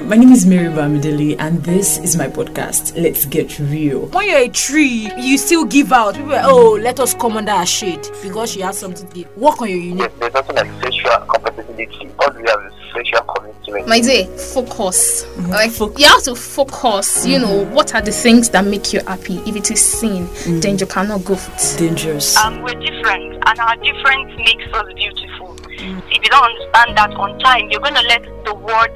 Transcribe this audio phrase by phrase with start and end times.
[0.00, 0.08] there.
[0.08, 3.00] My name is Mary Bamidele, and this is my podcast.
[3.00, 4.06] Let's get real.
[4.08, 6.14] When you're a tree, you still give out.
[6.14, 9.36] People are, oh, let us come under her shade because she has something to give.
[9.36, 10.10] Work on your unique.
[10.18, 12.10] There's nothing like sexual compatibility.
[12.18, 13.88] All we have is sexual commitment.
[13.88, 15.24] My dear, focus.
[15.24, 15.50] Mm-hmm.
[15.50, 17.26] Like you have to focus.
[17.26, 19.38] You know what are the things that make you happy.
[19.46, 20.60] If it is sin, Mm-hmm.
[20.60, 21.78] then you cannot go for it.
[21.78, 22.36] Dangerous.
[22.36, 25.56] um, we're different, and our difference makes us beautiful.
[25.68, 28.90] If you don't understand that on time, you're going to let the world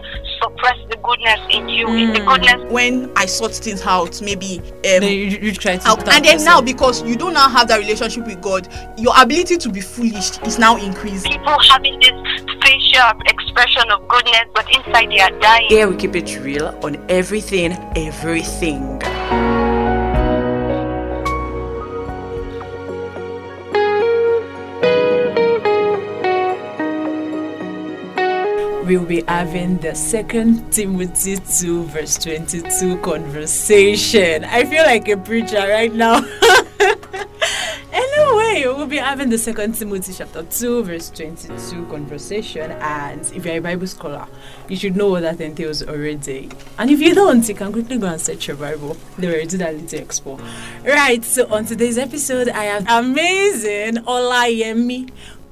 [0.45, 1.87] suppress the goodness in you.
[1.89, 5.89] If the goodness when I sort things out, maybe um, then you, you try to.
[5.89, 9.15] out, and then person- now because you don't now have that relationship with God, your
[9.21, 11.27] ability to be foolish is now increased.
[11.27, 12.13] people having this
[12.63, 15.69] facial expression of goodness, but inside they are dying.
[15.69, 19.01] Here we keep it real on everything, everything.
[28.85, 34.45] We'll be having the second Timothy 2 verse 22 conversation.
[34.45, 36.17] I feel like a preacher right now.
[37.93, 43.57] anyway, we'll be having the second Timothy chapter 2 verse 22 conversation and if you're
[43.57, 44.27] a Bible scholar,
[44.69, 46.51] you should know what that entails already.
[46.79, 48.99] And if you don't, you can quickly go and search your Bible.
[49.17, 50.39] They will do that little expo.
[50.85, 55.11] Right, so on today's episode, I have amazing Olayemi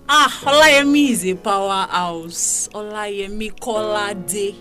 [0.08, 2.68] Ah, Olayemi is a powerhouse.
[2.74, 4.54] Olayemi Kolade.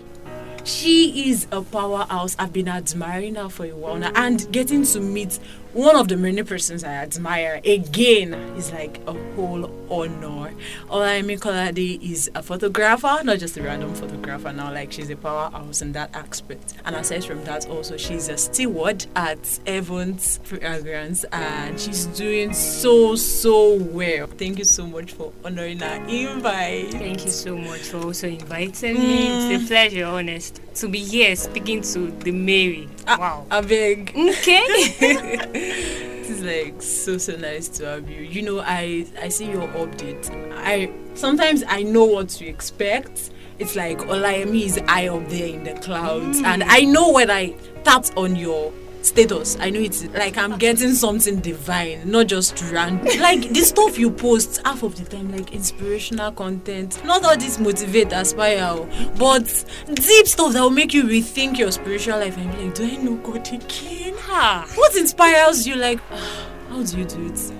[0.64, 2.36] She is a powerhouse.
[2.38, 5.38] I've been admiring her for a while now and getting to meet
[5.72, 10.52] one of the many persons I admire again is like a whole honor.
[10.88, 15.80] Olayemi Kolade is a photographer, not just a random photographer now, like she's a powerhouse
[15.80, 16.74] in that aspect.
[16.84, 23.16] And aside from that, also she's a steward at Evans Fragrance and she's doing so,
[23.16, 24.26] so well.
[24.26, 26.92] Thank you so much for honoring our invite.
[26.92, 29.28] Thank you so much for also inviting me.
[29.54, 29.68] It's a mm.
[29.68, 32.88] pleasure, honest, to be here speaking to the Mary.
[33.06, 33.46] Ah, wow.
[33.50, 34.12] I beg.
[34.16, 36.08] Okay.
[36.22, 38.22] It is like so so nice to have you.
[38.22, 40.30] You know, I I see your update.
[40.54, 43.30] I sometimes I know what to expect.
[43.58, 46.44] It's like Olayemi is high up there in the clouds, mm.
[46.44, 48.72] and I know when I tap on your
[49.02, 53.06] status, I know it's like I'm getting something divine, not just random.
[53.20, 57.58] like the stuff you post half of the time, like inspirational content, not all this
[57.58, 59.46] motivate, aspire, oh, but
[59.94, 62.96] deep stuff that will make you rethink your spiritual life and be like, do I
[62.96, 64.14] know God again?
[64.28, 65.76] Ah, What inspires you?
[65.76, 66.00] Like,
[66.68, 67.52] how do you do it?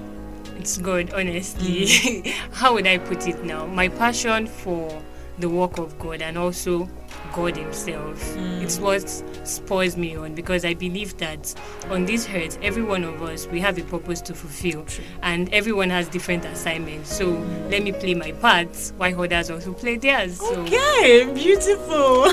[0.59, 2.33] it's good, honestly.
[2.53, 3.67] How would I put it now?
[3.67, 5.03] My passion for
[5.41, 6.89] the work of God and also
[7.33, 8.23] God Himself.
[8.35, 8.63] Hmm.
[8.63, 9.09] It's what
[9.45, 11.55] spurs me on because I believe that
[11.91, 14.87] on this earth, every one of us we have a purpose to fulfill,
[15.23, 17.15] and everyone has different assignments.
[17.15, 17.31] So
[17.69, 20.39] let me play my part while others also play theirs.
[20.39, 22.33] So Okay, beautiful.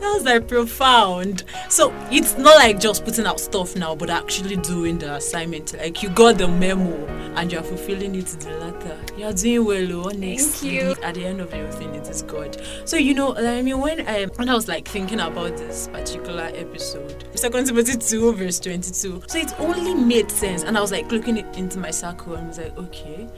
[0.00, 1.44] that was like profound.
[1.68, 5.74] So it's not like just putting out stuff now, but actually doing the assignment.
[5.74, 8.98] Like you got the memo and you're fulfilling it to the latter.
[9.16, 10.76] You're doing well, oh, honestly.
[10.76, 10.94] you.
[11.02, 12.60] At the end of everything, it is God.
[12.84, 16.50] So you know, I mean, when I when I was like thinking about this particular
[16.54, 19.22] episode, Second Timothy two verse twenty two.
[19.26, 22.58] So it only made sense, and I was like looking into my circle and was
[22.58, 23.28] like, okay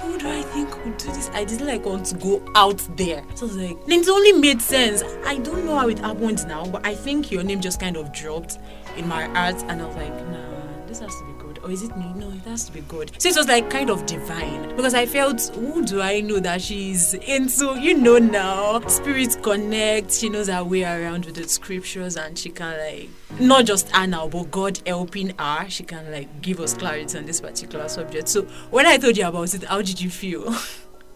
[0.00, 1.28] who do I think would do this?
[1.30, 3.24] I didn't like want to go out there.
[3.34, 5.02] So I was like, then it only made sense.
[5.26, 8.12] I don't know how it happened now, but I think your name just kind of
[8.12, 8.58] dropped
[8.96, 11.96] in my heart, and I was like, nah, this has to be Or is it
[11.96, 12.12] me?
[12.16, 13.10] No, it has to be good.
[13.20, 16.62] So it was like kind of divine because I felt, who do I know that
[16.62, 17.78] she's into?
[17.78, 20.12] You know now, spirit connect.
[20.12, 23.08] She knows her way around with the scriptures, and she can like
[23.40, 25.68] not just her now, but God helping her.
[25.68, 28.28] She can like give us clarity on this particular subject.
[28.28, 30.54] So when I told you about it, how did you feel?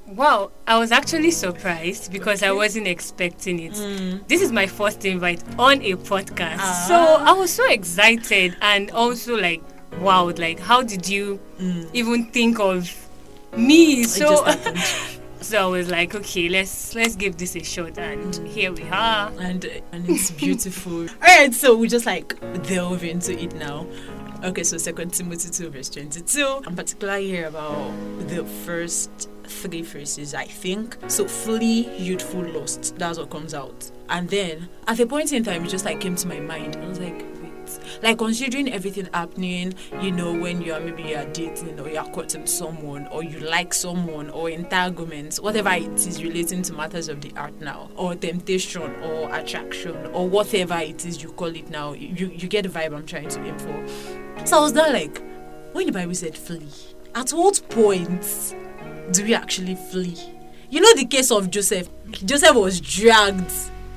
[0.07, 3.73] Wow, I was actually surprised because I wasn't expecting it.
[3.73, 4.27] Mm.
[4.29, 6.59] This is my first invite on a podcast.
[6.59, 6.85] Ah.
[6.87, 9.63] So I was so excited and also like,
[10.01, 11.89] wow, like how did you mm.
[11.93, 12.91] even think of
[13.57, 14.05] me?
[14.05, 14.45] So
[15.41, 18.47] so I was like, okay, let's let's give this a shot and mm.
[18.47, 19.33] here we are.
[19.39, 21.03] and and it's beautiful.
[21.03, 23.87] All right, so we just like delve into it now.
[24.45, 26.63] Okay, so Second Timothy two verse twenty two.
[26.67, 27.93] I'm particularly here about
[28.29, 30.35] the first three phrases.
[30.35, 31.27] I think so.
[31.27, 32.97] Flee youthful lust.
[32.99, 33.91] That's what comes out.
[34.09, 36.77] And then at a point in time, it just like came to my mind.
[36.77, 37.25] I was like,
[38.03, 42.47] like considering everything happening, you know, when you are maybe you're dating or you're courting
[42.47, 47.33] someone or you like someone or entanglements, whatever it is relating to matters of the
[47.37, 52.29] art now, or temptation or attraction or whatever it is you call it now, you
[52.29, 54.47] you get the vibe I'm trying to aim for.
[54.47, 55.23] So I was there like,
[55.73, 56.69] when the Bible said flee,
[57.15, 58.55] at what point
[59.13, 60.19] do we actually flee?
[60.71, 61.89] You know the case of Joseph.
[62.25, 63.53] Joseph was dragged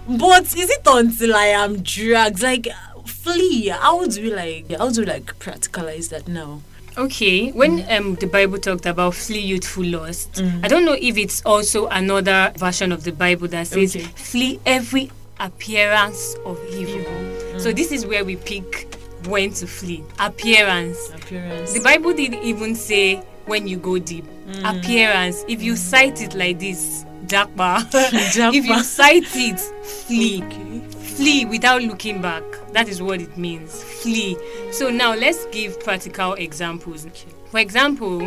[0.08, 2.44] But is it until I am dragged?
[2.44, 2.68] Like,
[3.06, 3.68] flee.
[3.68, 4.72] How do we like?
[4.72, 6.62] How do we like practicalize that now?
[6.98, 7.98] Okay, when mm.
[8.00, 10.64] um, the Bible talked about flee youthful lust, mm.
[10.64, 14.06] I don't know if it's also another version of the Bible that says Okay.
[14.16, 17.02] flee every appearance of evil.
[17.02, 17.60] Mm.
[17.60, 18.96] So this is where we pick
[19.28, 20.04] when to flee.
[20.20, 21.10] Appearance.
[21.14, 21.74] Appearance.
[21.74, 24.26] The Bible didn't even say when you go deep.
[24.64, 25.44] Appearance.
[25.48, 27.90] If you sight it like this, Jakba.
[28.54, 30.44] if you sight it, flee.
[30.44, 30.80] Okay.
[31.16, 32.44] Flee without looking back.
[32.76, 33.82] That is what it means.
[33.82, 34.38] Flee.
[34.72, 37.08] So now let's give practical examples.
[37.50, 38.22] For example,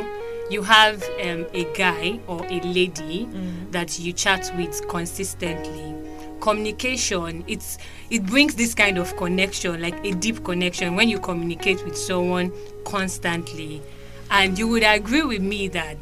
[0.51, 3.29] you have um, a guy or a lady
[3.73, 5.95] that you chat with consistently.
[6.41, 7.77] Communication, it's
[8.09, 12.51] it brings this kind of connection, like a deep connection when you communicate with someone
[12.87, 13.83] constantly.
[14.31, 15.99] And you would agree with me that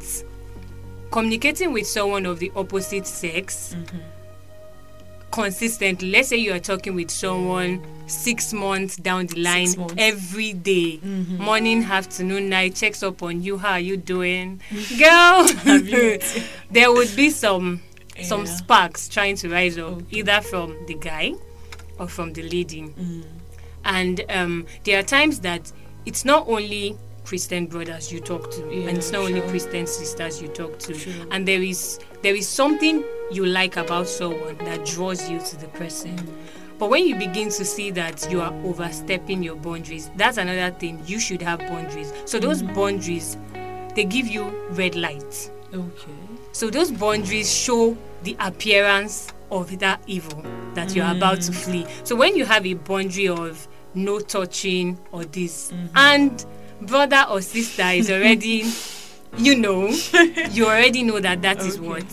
[1.11, 3.75] communicating with someone of the opposite sex
[5.31, 10.99] consistently let's say you are talking with someone six months down the line every day,
[11.37, 13.57] morning afternoon night checks up on you.
[13.57, 14.61] How are you doing?
[14.97, 15.47] Girl!
[16.71, 17.81] there would be some
[18.21, 21.33] some sparks trying to rise up either from the guy
[21.99, 22.93] or from the lady.
[23.83, 25.71] And um, there are times that
[26.05, 26.97] it's not only
[27.27, 29.41] Christian brothers you talk to, Yeah, and it's not only.
[29.41, 31.27] Christian sisters you talk to, True.
[31.29, 35.67] and there is there is something you like about someone that draws you to the
[35.67, 36.15] person.
[36.15, 36.33] Mm.
[36.79, 41.01] But when you begin to see that you are overstepping your boundaries, that's another thing.
[41.05, 42.13] You should have boundaries.
[42.23, 42.43] So mm.
[42.43, 43.35] those boundaries,
[43.93, 45.51] they give you red light.
[45.73, 46.11] Okay.
[46.53, 50.45] So those boundaries show the appearance of that evil
[50.75, 51.17] that you're mm.
[51.17, 51.85] about to flee.
[52.05, 55.97] So when you have a boundary of no touching or this, mm-hmm.
[55.97, 56.45] and
[56.81, 58.63] brother or sister is already,
[59.37, 59.87] you know,
[60.51, 61.87] you already know that that is Okay.
[61.87, 62.05] what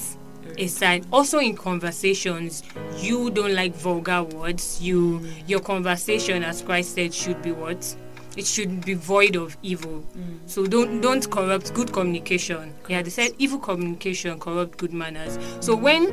[0.57, 1.05] a sign.
[1.13, 2.63] Also in conversations,
[2.99, 4.81] you don't like vulgar words.
[4.81, 7.97] You your conversation, as Christ said, should be what.
[8.37, 10.05] It should be void of evil.
[10.19, 10.39] Mm.
[10.47, 12.75] So don't don't corrupt good communication.
[12.89, 15.39] Yeah, they said evil communication corrupt good manners.
[15.61, 16.13] So when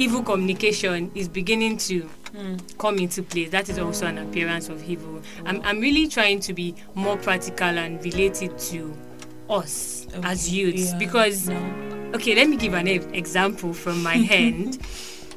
[0.00, 2.00] evil communication is beginning to
[2.34, 2.56] hmm.
[2.78, 5.20] come into place, that is also an appearance of evil.
[5.44, 8.96] I'm, I'm really trying to be more practical and related to
[9.50, 12.12] us as youths yeah, because no.
[12.14, 14.78] okay, let me give an e- example from my hand.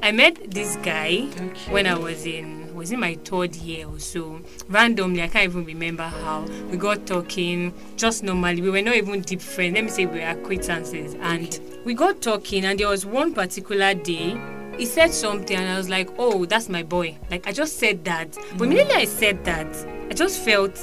[0.02, 1.72] I met this guy Okay.
[1.72, 4.40] when I was in was in my third year or so.
[4.68, 6.44] Randomly, I can't even remember how.
[6.70, 8.60] We got talking just normally.
[8.60, 9.74] We were not even deep friends.
[9.74, 11.14] Let me say we were acquaintances.
[11.20, 14.36] And we got talking and there was one particular day
[14.78, 17.16] he said something and I was like, Oh, that's my boy.
[17.30, 18.32] Like I just said that.
[18.32, 18.66] But mm.
[18.66, 19.66] immediately I said that,
[20.10, 20.74] I just felt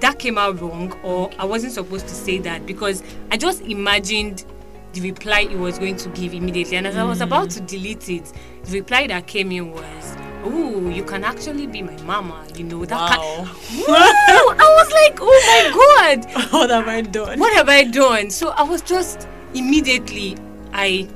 [0.00, 4.44] that came out wrong or I wasn't supposed to say that because I just imagined
[4.94, 6.76] the reply he was going to give immediately.
[6.76, 7.26] And as I was mm.
[7.26, 8.32] about to delete it,
[8.64, 12.84] the reply that came in was, Oh, you can actually be my mama, you know.
[12.84, 13.48] That Wow.
[13.68, 14.56] Can- Wow!
[14.58, 17.38] I was like, Oh my god, what have I done?
[17.38, 18.30] what have I done?
[18.30, 20.36] So I was just immediately
[20.72, 21.08] I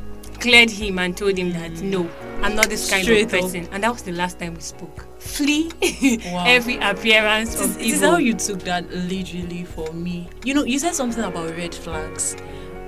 [0.46, 2.08] cleared him and told him that no,
[2.40, 3.40] I'm not this kind Straight of up.
[3.40, 3.69] person.
[3.72, 5.04] And that was the last time we spoke.
[5.20, 5.70] Flee
[6.26, 6.44] Wow.
[6.46, 8.10] every appearance This, of this is evil.
[8.12, 10.28] how you took that literally for me.
[10.44, 12.36] You know, you said something about red flags.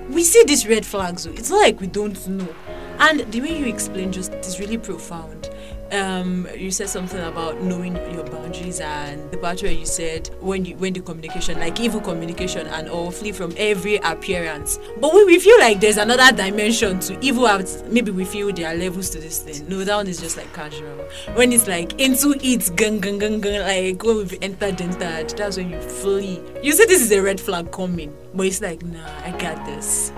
[0.09, 1.25] We see these red flags.
[1.25, 2.47] It's not like we don't know.
[2.99, 5.49] And the way you explained just is really profound.
[5.91, 10.63] Um, you said something about knowing your boundaries and the part where you said when
[10.63, 14.79] you when the communication, like evil communication and all flee from every appearance.
[14.99, 17.47] But we, we feel like there's another dimension to evil.
[17.87, 19.67] Maybe we feel there are levels to this thing.
[19.67, 20.95] No, that one is just like casual.
[21.33, 25.57] When it's like into it, gun gun gun gun, like when we've entered entered, that's
[25.57, 26.39] when you flee.
[26.61, 30.11] You say this is a red flag coming, but it's like nah, I got this.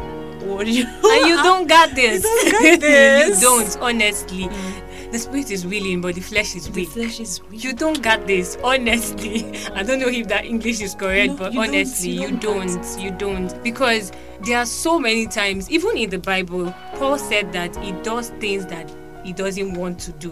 [0.44, 0.86] What do you?
[0.86, 2.24] and you don't got this.
[2.51, 3.42] don't got this.
[3.42, 4.50] you don't, honestly.
[5.12, 6.89] The spirit is willing, but the flesh is The weak.
[6.89, 7.63] flesh is weak.
[7.63, 9.58] You don't get this, honestly.
[9.74, 12.38] I don't know if that English is correct, No, but you don't, honestly, you you
[12.38, 13.63] don't don't, you don't.
[13.63, 14.12] Because
[14.46, 18.65] there are so many times, even in the Bible, Paul said that he does things
[18.68, 18.89] that
[19.25, 20.30] he doesn't want to do.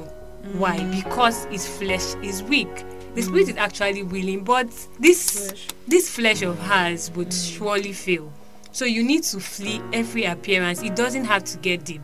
[0.53, 0.77] Why?
[0.77, 1.03] Mm.
[1.03, 2.69] Because his flesh is weak.
[3.15, 4.67] The spirit is actually willing, but
[4.99, 5.53] this
[5.87, 7.57] this flesh of hers would Mm.
[7.57, 8.31] surely fail.
[8.71, 10.81] So you need to flee every appearance.
[10.83, 12.01] It doesn't have to get deep.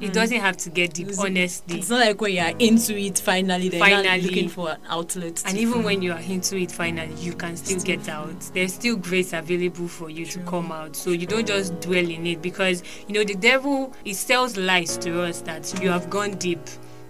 [0.00, 1.10] It doesn't have to get deep, Mm.
[1.10, 1.78] It's- honestly.
[1.78, 4.22] It's not like when you are into it finally, then you're Finally.
[4.22, 5.42] looking for an outlet.
[5.46, 8.38] And even when you are into it finally, you can still Still get out.
[8.54, 10.96] There's still grace available for you to come out.
[10.96, 14.96] So you don't just dwell in it because you know the devil he sells lies
[14.98, 16.60] to us that you have gone deep.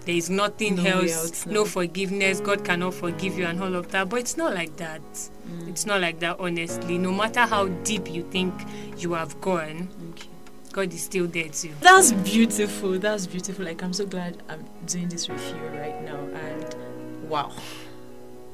[0.05, 4.07] There is nothing No else, no forgiveness, God cannot forgive you and all of that.
[4.07, 5.01] But it's not like that.
[5.11, 5.67] Mm.
[5.67, 6.97] It's not like that, honestly.
[6.97, 8.53] No matter how deep you think
[8.97, 10.29] you have gone, Okay.
[10.77, 11.73] God is still there too.
[11.81, 12.99] That's beautiful.
[12.99, 13.65] That's beautiful.
[13.65, 16.19] Like I'm so glad I'm doing this with you right now.
[16.19, 17.51] And wow.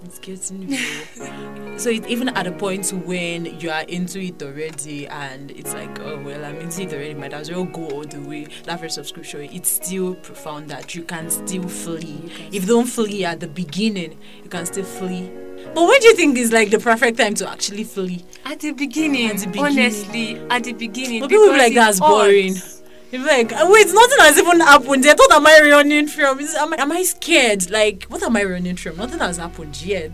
[0.06, 1.78] It's getting real.
[1.78, 6.00] so it, even at a point when you are into it already and it's like,
[6.00, 8.48] oh well, I'm into it already, might as well go all the way.
[8.64, 12.32] That verse of scripture, it's still profound that you can still flee.
[12.54, 15.30] If you don't flee at the beginning, you can still flee.
[15.74, 18.24] But when do you think is like the perfect time to actually flee?
[18.46, 19.80] At the beginning, At the beginning.
[19.80, 21.22] honestly, at the beginning.
[21.22, 22.56] But people be like, it's that's boring.
[23.12, 25.18] You're like, "Uh, wait, nothing has even happened yet.
[25.20, 26.40] What am I running from?
[26.40, 27.70] Is, am, I, am I scared?
[27.70, 28.98] Like, what am I running from?
[28.98, 30.12] Nothing has happened yet.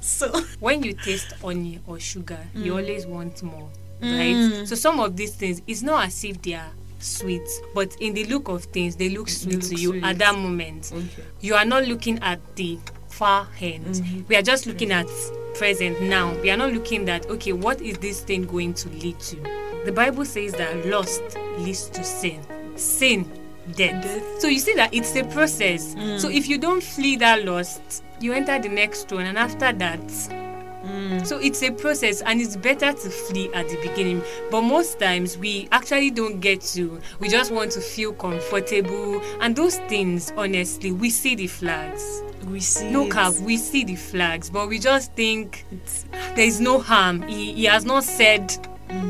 [0.00, 2.76] So, When you taste honey or sugar, you Mm.
[2.76, 3.68] always want more,
[4.00, 4.64] right?
[4.64, 7.42] So some of these things, it's not as if they are sweet,
[7.74, 10.04] but in the look of things, they look sweet to look you sweet.
[10.04, 10.92] at that moment.
[10.94, 11.24] okay.
[11.40, 12.78] You are not looking at the
[13.16, 13.86] far end.
[13.86, 14.22] Mm-hmm.
[14.28, 15.08] We are just looking at
[15.54, 16.34] present now.
[16.42, 19.36] We are not looking at okay, what is this thing going to lead to?
[19.84, 21.22] The Bible says that lust
[21.58, 22.42] leads to sin.
[22.76, 23.24] Sin,
[23.74, 24.02] death.
[24.02, 24.40] Death.
[24.40, 25.94] So you see that it's a process.
[25.94, 26.20] Mm.
[26.20, 30.00] So if you don't flee that lust, you enter the next one, and after that,
[30.86, 31.26] Mm.
[31.26, 34.22] so it's a process and it's better to flee at the beginning.
[34.52, 37.00] But most times we actually don't get to.
[37.18, 39.20] We just want to feel comfortable.
[39.40, 42.22] And those things, honestly, we see the flags.
[42.48, 42.90] We see.
[42.90, 45.64] No cap, we see the flags, but we just think
[46.10, 47.22] there is no harm.
[47.22, 48.52] He, he has not said,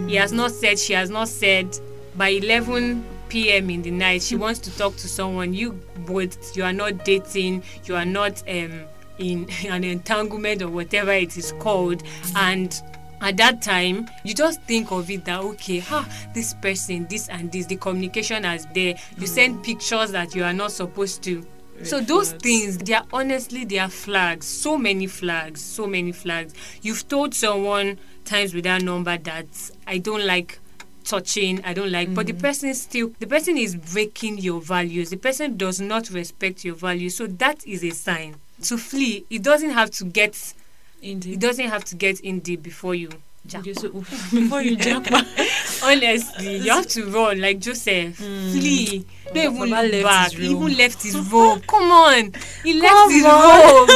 [0.07, 1.79] he has not said, she has not said
[2.17, 3.71] by 11 p.m.
[3.71, 5.53] in the night she wants to talk to someone.
[5.53, 5.73] You
[6.07, 8.85] both, you are not dating, you are not um
[9.19, 12.03] in an entanglement or whatever it is called,
[12.37, 12.81] and
[13.21, 17.51] at that time you just think of it that okay ha this person this and
[17.51, 21.43] this the communication has there you send pictures that you are not supposed to
[21.83, 24.47] so those things they are honestly they are flags.
[24.47, 26.55] So many flags so many flags.
[26.83, 29.47] You've told someone times with that number that
[29.87, 30.59] i don't like
[31.05, 35.11] touching i don't like but the person still the person is breaking your values.
[35.11, 37.17] The person does not respect your values.
[37.17, 38.37] So that is a sign.
[38.63, 40.55] To flee it doesn't have to get
[41.03, 43.11] in it doesn't have to get in deep before you
[43.51, 45.09] before you jump,
[45.85, 48.17] honestly you have to run like joseph.
[48.17, 49.05] Flee.
[49.35, 50.33] Don't even look left back.
[50.33, 52.33] he even left his robe come on.
[52.63, 53.89] He left Come his on.
[53.89, 53.91] robe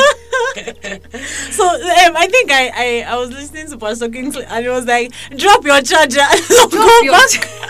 [1.52, 4.84] so um, I think I, I I was listening to Pastor Kingsley and it was
[4.86, 6.16] like, drop your charger,
[6.48, 7.69] Drop go your back.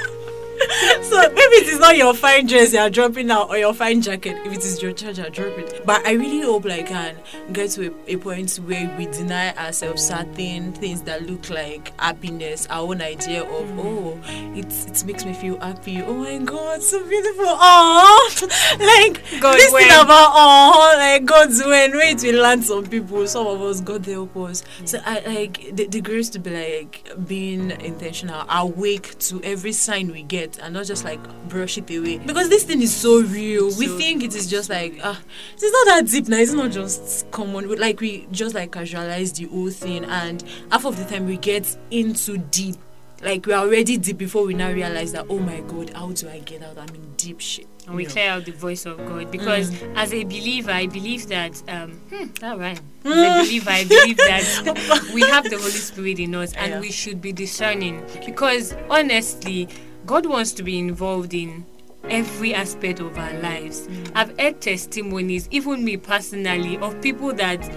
[1.02, 4.02] so maybe it is not your fine dress you are dropping now or your fine
[4.02, 4.36] jacket.
[4.44, 5.82] If it is your charger, drop it.
[5.86, 7.16] But I really hope like can
[7.52, 12.66] get to a, a point where we deny ourselves certain things that look like happiness,
[12.68, 13.78] our own idea of mm.
[13.78, 14.20] oh,
[14.56, 16.02] it it makes me feel happy.
[16.02, 17.44] Oh my God, so beautiful.
[17.46, 18.30] Oh,
[18.80, 23.26] like God, this thing about oh, like God's when wait we land some people.
[23.26, 24.62] Some of us God help us.
[24.62, 24.88] Mm.
[24.88, 30.10] So I like the, the grace to be like being intentional, awake to every sign
[30.12, 32.18] we get, and not just like brush it away.
[32.18, 33.66] Because this thing is so real.
[33.76, 35.20] we think it is just like ah,
[35.54, 36.38] it's not that deep now.
[36.38, 37.68] It's not just common.
[37.68, 41.36] We- Like we just like casualize the whole thing, and half of the time we
[41.36, 42.76] get into deep.
[43.22, 46.38] Like we're already deep before we now realize that oh my god, how do I
[46.38, 46.78] get out?
[46.78, 47.66] I'm in deep shit.
[47.86, 51.60] and we clear out the voice of god because as a believer i believe that
[51.68, 56.18] um hmm, that right as a believer i believe that we have the holy spirit
[56.18, 56.80] in us and Yeah.
[56.80, 59.66] we should be discerning because honestly
[60.06, 61.64] god wants to be involved in
[62.08, 63.86] every aspect of our lives.
[63.86, 64.12] Mm.
[64.14, 67.70] I've heard testimonies even me personally of people that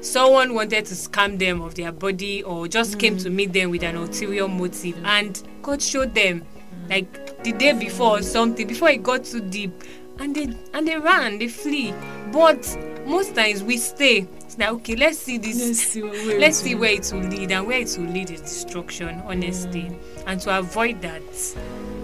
[0.00, 3.00] someone wanted to scam them of their body or just mm.
[3.00, 4.96] came to meet them with an ulterior motive.
[4.96, 5.06] Mm.
[5.06, 6.44] And god showed them
[6.88, 9.72] like the day before or something before it got too deep.
[10.18, 11.92] And they and they ran they flee.
[12.30, 14.28] But most times we stay.
[14.36, 15.58] It's like okay let's see this.
[15.60, 18.30] Let's see what we're let's see where it will lead and where it will lead
[18.30, 19.90] is destruction honestly
[20.26, 21.22] and to avoid that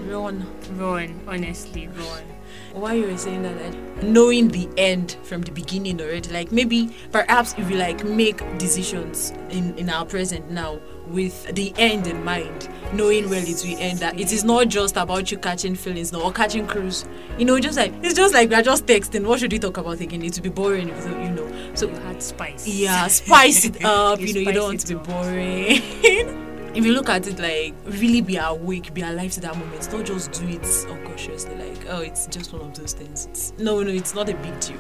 [0.07, 0.47] Run.
[0.77, 2.25] run honestly run
[2.73, 6.95] Why you were saying that, like, knowing the end from the beginning already, like maybe
[7.11, 12.25] perhaps if we like make decisions in in our present now with the end in
[12.25, 16.13] mind, knowing where it will end, that it is not just about you catching feelings
[16.13, 17.05] no, or catching cruise.
[17.39, 19.27] You know, just like it's just like we are just texting.
[19.27, 20.23] What should we talk about again?
[20.23, 21.75] It will be boring if you you know.
[21.75, 24.21] So you had spice yeah, spice it up.
[24.21, 26.47] You you know, you don't want to be boring.
[26.75, 29.89] if you look at it like really be awake, be alive to that moment.
[29.91, 31.55] Don't just do it unconsciously.
[31.57, 33.27] Like oh, it's just one of those things.
[33.27, 34.79] It's, no, no, it's not a big deal.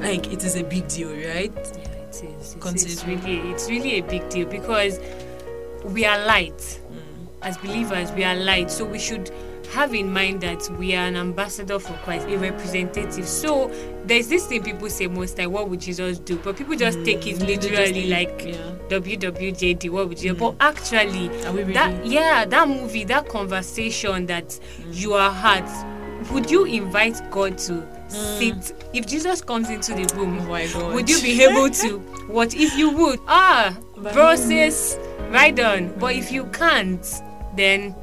[0.00, 1.52] Like it is a big deal, right?
[1.54, 2.56] Yeah, it is.
[2.56, 5.00] It's, it's really, it's really a big deal because
[5.84, 6.58] we are light.
[6.58, 7.26] Mm.
[7.42, 9.30] As believers, we are light, so we should
[9.72, 13.26] have in mind that we are an ambassador for Christ, a representative.
[13.26, 13.70] So
[14.04, 16.36] there's this thing people say most like, what would Jesus do?
[16.36, 18.72] But people just take it Mm, literally like yeah.
[18.88, 21.28] WWJD, what would you But actually,
[21.72, 24.58] that yeah, that movie, that conversation that
[24.90, 25.64] you are had,
[26.30, 28.72] would you invite God to sit?
[28.92, 31.98] If Jesus comes into the room, Oh would you be able to?
[32.28, 33.20] What if you would?
[33.26, 33.76] Ah,
[34.36, 34.98] says,
[35.30, 35.92] right on.
[35.98, 37.04] But if you can't,
[37.56, 37.94] then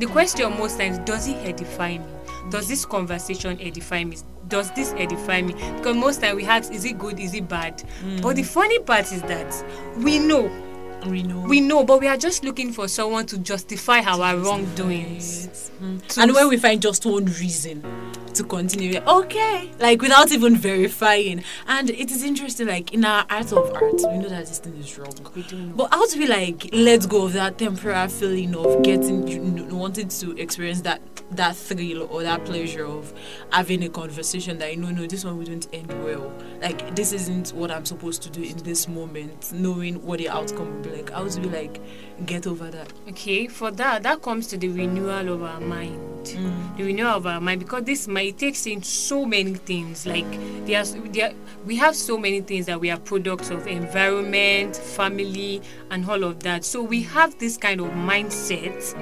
[0.00, 2.04] the question most times, does it edify me?
[2.50, 4.16] Does this conversation edify me?
[4.48, 5.52] Does this edify me?
[5.76, 7.20] Because most time we ask, is it good?
[7.20, 7.84] Is it bad?
[8.22, 9.64] But the funny part is that
[9.98, 10.48] we know,
[11.06, 11.40] We know.
[11.40, 15.70] we know, but we are just looking for someone to justify our wrongdoings.
[16.08, 17.82] To and when we find just one reason
[18.34, 21.42] to continue, okay, like without even verifying.
[21.66, 24.76] And it is interesting, like in our art of art, we know that this thing
[24.76, 25.14] is wrong.
[25.34, 25.74] We do know.
[25.74, 30.36] But how do we like let go of that temporary feeling of getting, wanting to
[30.38, 31.00] experience that
[31.32, 33.12] that thrill or that pleasure of
[33.52, 36.32] having a conversation that you know, no, this one wouldn't end well.
[36.60, 40.74] Like this isn't what I'm supposed to do in this moment, knowing what the outcome
[40.74, 41.10] will be like.
[41.10, 41.80] How do we like
[42.26, 42.92] get over that?
[43.08, 46.09] Okay, for that, that comes to the renewal of our mind.
[46.24, 46.78] The mm.
[46.78, 50.06] renewal of our mind because this it takes in so many things.
[50.06, 50.30] Like
[50.66, 51.32] there's there
[51.66, 56.42] we have so many things that we are products of environment, family, and all of
[56.42, 56.64] that.
[56.64, 58.94] So we have this kind of mindset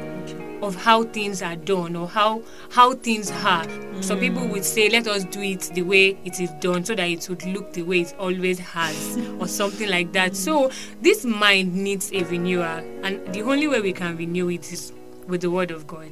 [0.62, 3.66] of how things are done or how how things are.
[4.00, 4.50] Some people mm.
[4.50, 7.44] would say, "Let us do it the way it is done, so that it would
[7.46, 10.36] look the way it always has," or something like that.
[10.36, 10.70] So
[11.00, 14.92] this mind needs a renewal, and the only way we can renew it is
[15.26, 16.10] with the Word of God.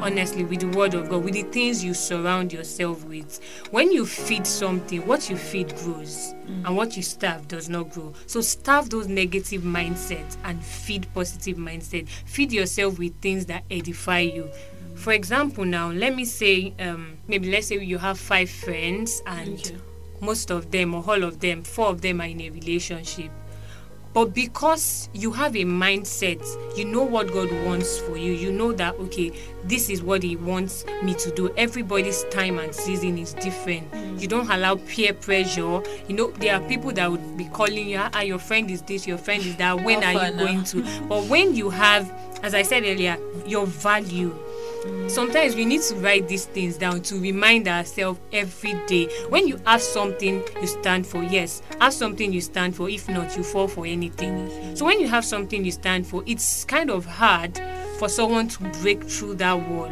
[0.00, 3.40] Honestly, with the word of God, with the things you surround yourself with.
[3.70, 8.12] When you feed something, what you feed grows, and what you starve does not grow.
[8.26, 12.08] So starve those negative mindsets and feed positive mindset.
[12.08, 14.50] Feed yourself with things that edify you.
[14.94, 19.80] For example, now let me say, um, maybe let's say you have five friends, and
[20.20, 23.30] most of them or all of them, four of them are in a relationship.
[24.14, 26.44] But because you have a mindset,
[26.76, 28.32] you know what God wants for you.
[28.32, 29.32] You know that, okay,
[29.64, 31.52] this is what He wants me to do.
[31.56, 33.92] Everybody's time and season is different.
[34.20, 35.82] You don't allow peer pressure.
[36.08, 39.06] You know, there are people that would be calling you, ah, your friend is this,
[39.06, 39.82] your friend is that.
[39.82, 40.44] When How are you now?
[40.44, 40.82] going to?
[41.08, 42.10] But when you have,
[42.42, 44.36] as I said earlier, your value,
[45.08, 49.06] sometimes we need to write these things down to remind ourselves every day.
[49.28, 52.88] When you have something you stand for yes have something you stand for.
[52.88, 54.76] If not you fall for anything.
[54.76, 57.60] So when you have something you stand for it's kind of hard
[57.98, 59.90] for someone to break through that wall.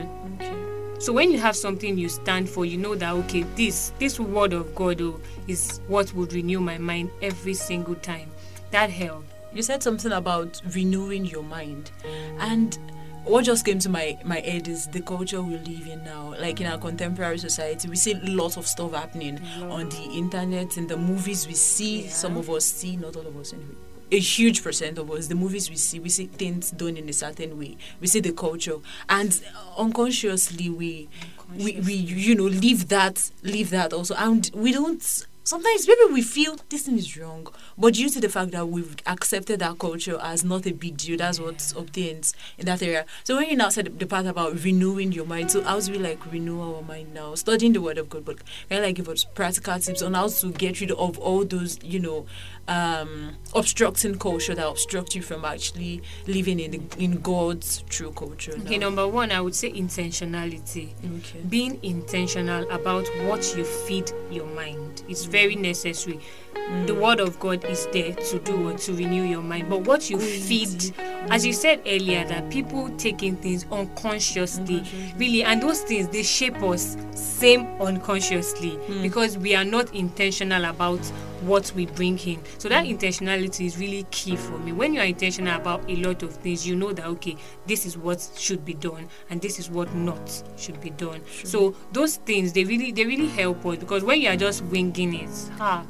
[0.98, 4.52] So when you have something you stand for you know that okay this this word
[4.52, 8.30] of god oh, is what would renew my mind every single time.
[8.70, 9.24] That help.
[9.52, 11.90] You said something about renewing your mind.
[12.38, 12.78] And
[13.24, 16.34] what just came to my my head is the culture we live in now.
[16.38, 19.70] Like in our contemporary society we see lots of stuff happening mm-hmm.
[19.70, 22.06] on the internet in the movies we see.
[22.08, 23.74] Some of us see not all of us anyway.
[24.12, 27.12] A huge percent of us the movies we see we see things done in a
[27.12, 27.76] certain way.
[28.00, 28.76] We see the culture.
[29.08, 29.38] And
[29.76, 31.08] unconsciously we
[31.56, 34.14] we, we you know leave that leave that also.
[34.16, 37.44] And we don't sometimes maybe we feel this thing is wrong
[37.76, 41.18] but due to the fact that we've accepted that culture as not a big deal
[41.18, 43.04] that's what obtains in that area.
[43.24, 45.98] So when you now said the part about renewing your mind so how do we
[45.98, 47.34] like renew our mind now?
[47.34, 50.28] Studying the word of god but can you like give us practical tips on how
[50.28, 52.26] to get rid of all those you know
[52.70, 58.52] um obstructing culture that obstruct you from actually living in the, in god's true culture
[58.60, 60.90] okay number one i would say intentionality.
[61.18, 61.40] Okay.
[61.48, 65.02] Being intentional about what you feed your mind.
[65.08, 65.62] Is very mm.
[65.62, 66.20] necessary.
[66.54, 66.86] Mm.
[66.86, 69.68] The word of god is there to do what to renew your mind.
[69.68, 70.94] But what you feed
[71.30, 74.84] as you said earlier that people taking things unconsciously.
[75.16, 78.72] Really and those things they shape us same unconsciously.
[78.72, 79.02] Mm.
[79.02, 81.00] Because we are not intentional about
[81.42, 82.42] what we bring in.
[82.58, 84.72] So that intentionality is really key for me.
[84.72, 87.96] When you are intentional about a lot of things you know that okay this is
[87.96, 91.22] what should be done and this is what not should be done.
[91.44, 95.14] So those things they really they really help us because when you are just winging
[95.14, 95.84] it ah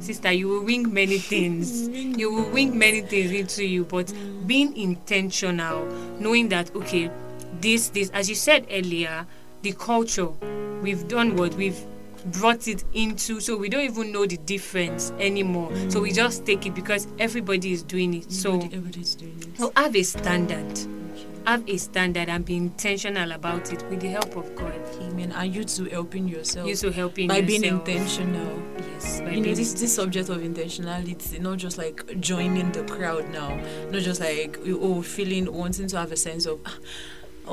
[0.00, 1.88] sister you will wing many things.
[1.88, 4.12] You will wing many things into you but
[4.46, 5.86] being intentional
[6.18, 7.10] knowing that okay
[7.60, 9.26] this this as you said earlier
[9.62, 10.28] the culture
[10.82, 11.80] we've done what we've
[12.26, 15.72] brought it into so we don't even know the difference anymore.
[15.90, 18.30] So we just take it because everybody is doing it.
[18.32, 19.58] So everybody's doing it.
[19.58, 20.78] So have a standard.
[21.46, 24.80] Have a standard and be intentional about it with the help of god.
[25.00, 25.32] Amen.
[25.32, 26.68] And you too helping yourself.
[26.68, 28.62] You so helping by being intentional.
[28.94, 33.28] Yes by you know this this subject of intentionality not just like joining the crowd
[33.30, 33.56] now.
[33.90, 36.78] Not just like oh feeling wanting to have a sense of "Ah,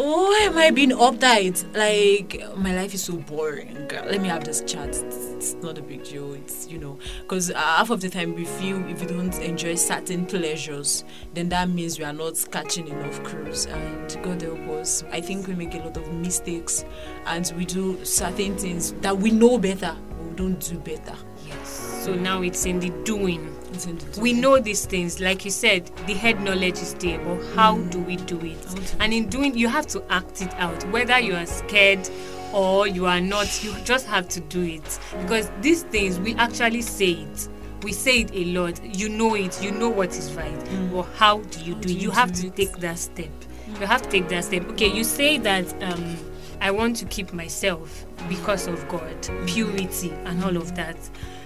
[0.02, 1.76] Oh, why am I being uptight?
[1.76, 3.90] Like my life is so boring.
[3.90, 4.96] Let me have this chat.
[4.96, 6.36] It's, not a big deal.
[6.36, 9.76] It's you know, because uh, half of the time we feel if we don't enjoy
[9.76, 13.66] certain pleasures, then that means we are not catching enough cruise.
[13.66, 15.04] And God help us.
[15.12, 16.86] I think we make a lot of mistakes,
[17.26, 21.18] and we do certain things that we know better, but we don't do better.
[21.46, 22.04] Yes.
[22.06, 23.54] So now it's in the doing.
[23.72, 27.20] It's in the We know these things, like you said, the head knowledge is there,
[27.20, 28.96] but how do we do it?
[29.00, 32.10] And in doing, you have to act it out, whether you are scared
[32.54, 33.64] or you are not.
[33.64, 37.48] You just have to do it because these things we actually say it.
[37.84, 38.84] We say it a lot.
[38.84, 39.62] You know it.
[39.64, 40.92] You know what is right.
[40.92, 41.96] But how do you How do it?
[41.96, 42.56] you You have to it?
[42.56, 43.30] take that step.
[43.80, 44.68] You have to take that step.
[44.72, 46.18] Okay, you say that um,
[46.60, 50.98] I want to keep myself because of God, purity, and all of that.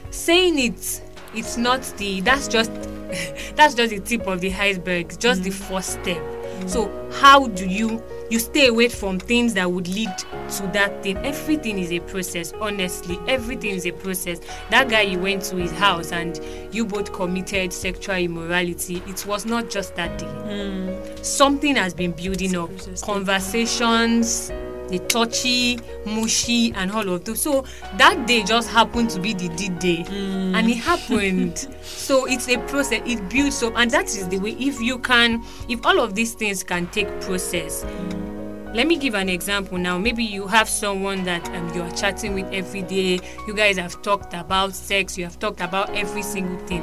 [0.10, 1.02] Saying it,
[1.36, 2.22] it's not the.
[2.22, 2.72] That's just.
[3.56, 5.20] that's just the tip of the iceberg.
[5.20, 6.22] Just the first step.
[6.68, 11.18] So how do you you stay away from things that would lead to that thing?
[11.18, 12.54] Everything is a process.
[12.54, 14.40] Honestly, everything is a process.
[14.70, 16.40] That guy you went to his house and
[16.74, 19.04] you both committed sexual immorality.
[19.08, 21.16] It was not just that day.
[21.22, 22.72] Something has been building up.
[23.04, 24.52] Conversations,
[24.90, 27.42] the touchy, mushy, and all of those.
[27.42, 27.66] So
[27.98, 30.56] that day just happened to be the D day, hmm.
[30.56, 31.58] and it happened.
[31.82, 33.02] so it's a process.
[33.06, 34.52] It builds up, and that is the way.
[34.52, 37.86] If you can, if all of these things can take process.
[38.74, 40.00] Let me give an example now.
[40.00, 43.20] Maybe you have someone that um, you are chatting with every day.
[43.48, 45.16] You guys have talked about sex.
[45.16, 46.82] You have talked about every single thing.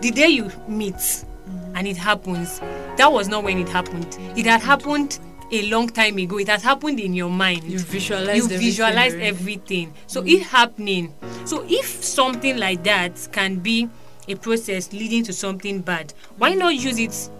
[0.00, 1.76] The day you meet hmm.
[1.76, 2.60] and it happens,
[2.98, 4.16] that was not when it happened.
[4.36, 4.66] It had hmm.
[4.68, 5.18] happened
[5.52, 6.38] a long time ago.
[6.38, 7.64] It has happened in your mind.
[7.64, 8.38] You visualize.
[8.38, 9.92] you visualize everything.
[10.06, 10.32] So mm.
[10.32, 11.14] it happening.
[11.44, 13.88] So if something like that can be
[14.28, 17.30] a process leading to something bad, why not use it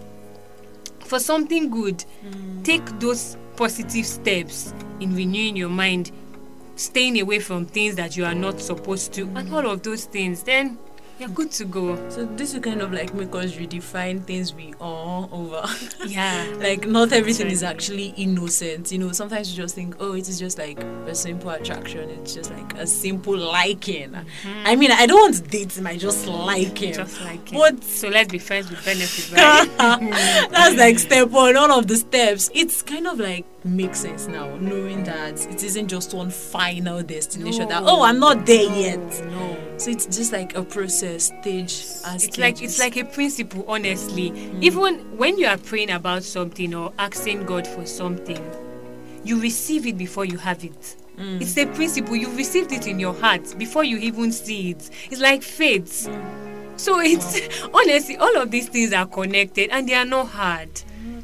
[1.01, 2.05] for something good?
[2.25, 2.64] Mm.
[2.64, 6.12] Take those positive steps in renewing your mind,
[6.77, 10.42] staying away from things that you are not supposed to, and all of those things.
[10.42, 10.79] Then
[11.23, 12.09] you're good to go.
[12.09, 15.63] So this will kind of like make us redefine things we are over.
[16.05, 16.53] Yeah.
[16.59, 17.53] like not everything right.
[17.53, 18.91] is actually innocent.
[18.91, 22.11] You know, sometimes you just think, oh, it is just like a simple attraction.
[22.11, 24.15] It's just like a simple liking.
[24.15, 24.63] Hmm.
[24.65, 25.87] I mean, I don't want to date him.
[25.87, 26.95] I just like him.
[26.95, 27.57] Just like it.
[27.57, 27.85] What?
[27.85, 29.69] So let's be friends with benefits, right?
[30.51, 31.57] That's like step one.
[31.57, 32.51] All of the steps.
[32.53, 37.69] It's kind of like makes sense now, knowing that it isn't just one final destination.
[37.69, 38.99] That oh, I'm not there yet.
[39.31, 39.72] no.
[39.83, 44.31] So it's just like a process, stage as It's like it's like a principle, honestly.
[44.31, 44.62] Mm.
[44.62, 48.40] Even when you are praying about something or asking God for something,
[49.25, 50.97] you receive it before you have it.
[51.18, 51.40] Mm.
[51.42, 52.14] It's a principle.
[52.14, 54.88] You've received it in your heart before you even see it.
[55.11, 56.07] It's like faith.
[56.09, 56.79] Mm.
[56.79, 57.40] So it's
[57.75, 60.71] honestly, all of these things are connected and they are not hard.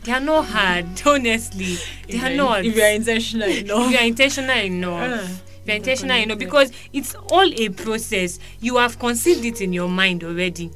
[0.03, 1.77] They are not hard, honestly.
[2.09, 2.65] They if are not.
[2.65, 3.87] If you are intentional enough.
[3.87, 5.45] if you are intentional enough.
[5.77, 8.39] Intentional enough, because it's all a process.
[8.61, 10.71] You have conceived it in your mind already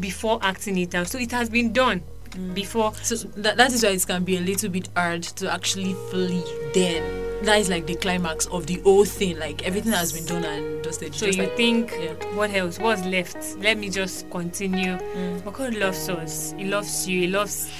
[0.00, 1.08] before acting it out.
[1.08, 2.54] So it has been done mm.
[2.54, 2.94] before.
[2.94, 6.44] So that, that is why it can be a little bit hard to actually flee
[6.74, 7.26] then.
[7.42, 9.38] That is like the climax of the whole thing.
[9.38, 11.14] Like everything has been done and dusted.
[11.14, 12.14] So just you like, think, yeah.
[12.34, 12.80] what else?
[12.80, 13.56] What's left?
[13.58, 14.96] Let me just continue.
[14.96, 15.44] Mm.
[15.44, 16.52] But God loves us.
[16.58, 17.20] He loves you.
[17.20, 17.70] He loves.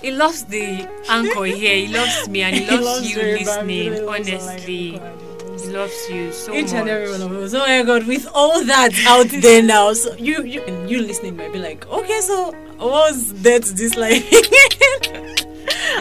[0.00, 1.86] he loves the anchor here.
[1.86, 4.08] He loves me and he loves, you listening.
[4.08, 5.00] honestly, he
[5.68, 6.74] loves you so each much.
[6.74, 7.54] and every one of us.
[7.54, 11.52] Oh my god, with all that out there now, so you you you listening might
[11.52, 14.24] be like, okay, so what's that dislike?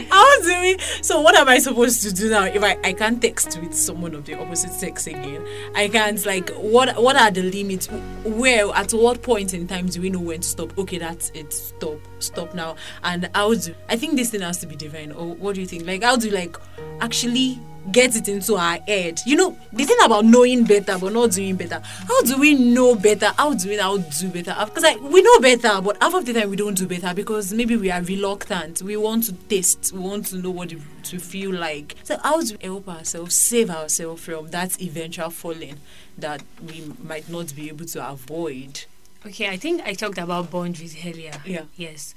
[0.10, 0.78] How do we?
[1.02, 4.14] So what am I supposed to do now if I, I can't text with someone
[4.14, 5.46] of the opposite sex again?
[5.76, 7.88] I can't like what what are the limits?
[8.24, 10.78] Where at what point in time do we know when to stop?
[10.78, 11.52] Okay, that's it.
[11.52, 12.00] Stop.
[12.20, 12.76] Stop now.
[13.04, 15.12] And how do I think this thing has to be divine?
[15.12, 15.86] Or what do you think?
[15.86, 16.58] Like how do you like
[17.02, 17.60] actually
[17.92, 19.22] get it into our head?
[19.26, 21.82] You know, the thing about knowing better but not doing better.
[21.84, 23.32] How do we know better?
[23.38, 24.56] How do we now do better?
[24.66, 27.54] Because like we know better, but half of the time we don't do better because
[27.54, 28.82] maybe we are reluctant.
[28.82, 29.92] We want to taste.
[29.94, 31.96] We want to know what it to feel like.
[32.04, 35.78] So how do we help ourselves save ourselves from that eventual falling
[36.18, 38.86] that we might not be able to avoid?
[39.26, 41.34] Okay, I think I talked about boundaries earlier.
[41.46, 41.64] Yeah.
[41.76, 42.14] Yes.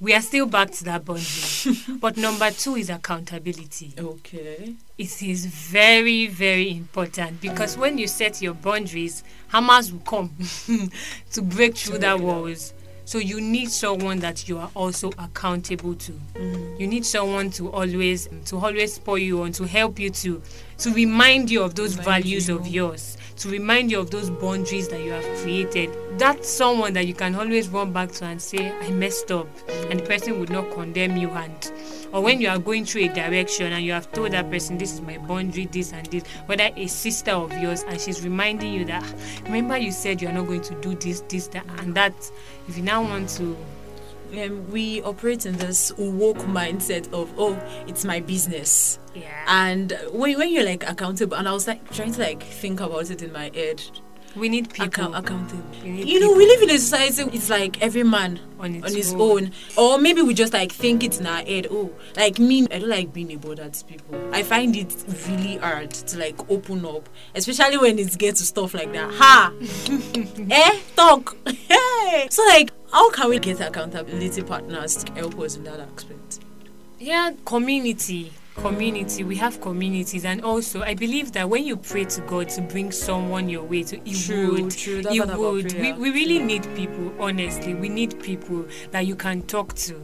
[0.00, 1.76] We are still back to that boundary.
[2.00, 3.94] but number two is accountability.
[3.98, 4.74] Okay.
[4.96, 10.30] It is very, very important because when you set your boundaries, hammers will come
[11.32, 12.74] to break through that walls.
[13.08, 16.12] So you need someone that you are also accountable to.
[16.34, 16.78] Mm.
[16.78, 20.42] You need someone to always to always spur you on, to help you to
[20.78, 22.56] to remind you of those Remind values you.
[22.58, 25.90] of yours, to remind you of those boundaries that you have created.
[26.18, 29.48] That's someone that you can always run back to and say, I messed up.
[29.90, 31.72] And the person would not condemn you and
[32.12, 34.92] or when you are going through a direction and you have told that person this
[34.94, 38.84] is my boundary this and this whether a sister of yours and she's reminding you
[38.86, 41.94] that "Ah, remember you said you are not going to do this this that and
[41.94, 42.14] that
[42.66, 43.54] if you now want to
[44.36, 48.98] um, we operate in this woke mindset of oh it's my business.
[49.14, 49.44] Yeah.
[49.48, 53.10] And when, when you're like accountable and i was like trying to like think about
[53.10, 53.82] it in my head
[54.38, 54.86] we need people.
[54.86, 56.20] Account accountable you.
[56.20, 59.20] Know we live in a society it's like every man on, its on his own.
[59.20, 59.52] own.
[59.76, 62.88] Or maybe we just like think it in our head oh like me i don't
[62.88, 64.34] like being a bother to people.
[64.34, 64.94] I find it
[65.28, 69.10] really hard to like open up especially when it gets to stuff like that.
[69.14, 69.52] Ha!
[70.50, 70.78] Eh?
[70.96, 71.36] Talk.
[71.68, 72.28] Hey!
[72.30, 76.40] So like how can we get accountability partners to help us in that aspect?
[76.98, 80.24] Yeah community community we have communities.
[80.24, 83.82] And also i believe that when you pray to god to bring someone your way
[83.84, 85.02] to he True, would true.
[85.02, 85.72] Part would.
[85.74, 87.74] We, we really need people honestly.
[87.74, 89.94] We need people that you can talk to.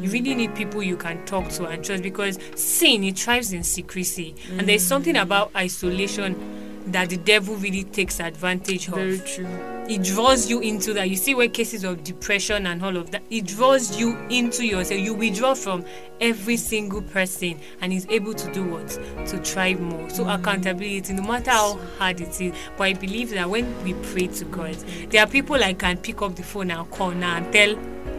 [0.00, 0.38] You really mm.
[0.38, 4.34] need people you can talk to and trust because sin it thrives in secrecy.
[4.58, 5.22] And there's something mm.
[5.22, 8.94] about isolation that the devil really takes advantage of.
[8.94, 11.08] Very true it draws you into that.
[11.08, 15.00] You see where cases of depression and all of that, it draws you into yourself.
[15.00, 15.84] You withdraw from
[16.20, 18.88] every single person and is able to do what?
[18.88, 20.10] To thrive more.
[20.10, 22.52] So accountability, no matter how hard it is.
[22.76, 24.74] But I believe that when we pray to God,
[25.10, 27.74] there are people I can pick up the phone and call now and tell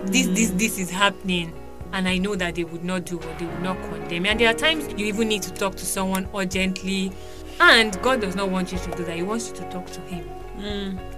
[0.05, 1.53] this, this, this is happening.
[1.93, 4.25] And I know that they would not do what they would not condemn.
[4.25, 7.11] And there are times you even need to talk to someone urgently.
[7.59, 9.15] And God does not want you to do that.
[9.15, 10.29] He wants you to talk to Him.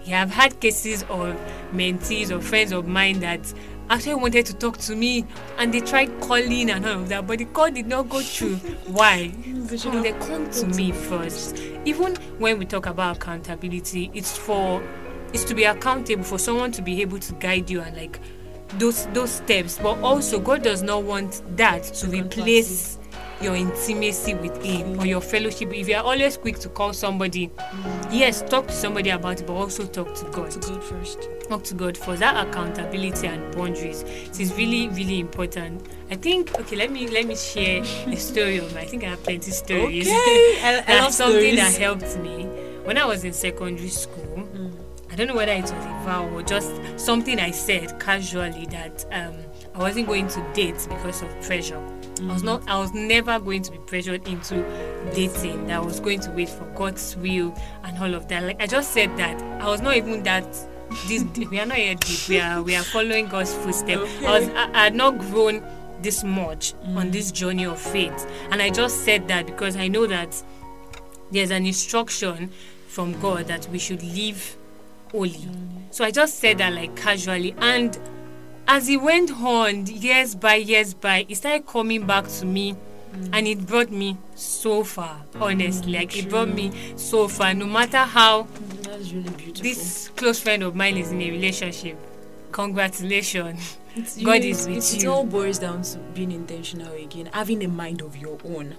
[0.03, 1.35] Yeah, I've had cases of
[1.73, 3.53] mentees or friends of mine that
[3.89, 5.25] actually wanted to talk to me
[5.57, 8.55] and they tried calling and all of that, but the call did not go through.
[8.87, 9.31] Why?
[9.85, 11.57] Oh, they come to me first.
[11.85, 14.83] Even when we talk about accountability, it's for
[15.33, 18.19] it's to be accountable for someone to be able to guide you and like
[18.77, 19.79] those those steps.
[19.81, 22.98] But also God does not want that to replace
[23.41, 25.73] your intimacy with him or your fellowship.
[25.73, 27.49] If you are always quick to call somebody,
[28.11, 30.51] yes, talk to somebody about it, but also talk to God.
[30.51, 34.03] Talk to god first Talk to God for that accountability and boundaries.
[34.03, 35.87] It is really, really important.
[36.11, 38.75] I think okay, let me let me share a story of.
[38.75, 40.07] I think I have plenty stories.
[40.07, 42.45] Okay, I- I love something that helped me
[42.83, 44.47] when I was in secondary school.
[45.11, 45.75] I don't know whether it was a
[46.05, 49.33] vow or just something I said casually that um,
[49.73, 51.81] I wasn't going to date because of pressure.
[52.21, 52.67] I was not.
[52.67, 54.63] I was never going to be pressured into
[55.13, 55.67] dating.
[55.67, 58.43] That I was going to wait for God's will and all of that.
[58.43, 60.45] Like I just said that I was not even that.
[61.07, 62.27] This we are not yet deep.
[62.27, 64.09] We are we are following God's footsteps.
[64.23, 64.49] I was.
[64.49, 65.63] I, I had not grown
[66.01, 66.97] this much mm.
[66.97, 70.41] on this journey of faith, and I just said that because I know that
[71.31, 72.51] there's an instruction
[72.87, 74.57] from God that we should live
[75.11, 75.29] holy.
[75.29, 75.69] Mm.
[75.91, 77.97] So I just said that like casually and
[78.69, 82.75] as he went on years by years by it started coming back to me
[83.11, 83.29] mm.
[83.33, 85.41] and it brought me so far mm.
[85.41, 85.91] honestly.
[85.91, 89.63] Like it brought me so far no matter how mm, that's really beautiful.
[89.63, 91.97] this close friend of mine is in a relationship.
[92.51, 93.77] Congratulations.
[93.95, 97.63] It's- God you- is with it, It all boils down to being intentional again, having
[97.63, 98.75] a mind of your own,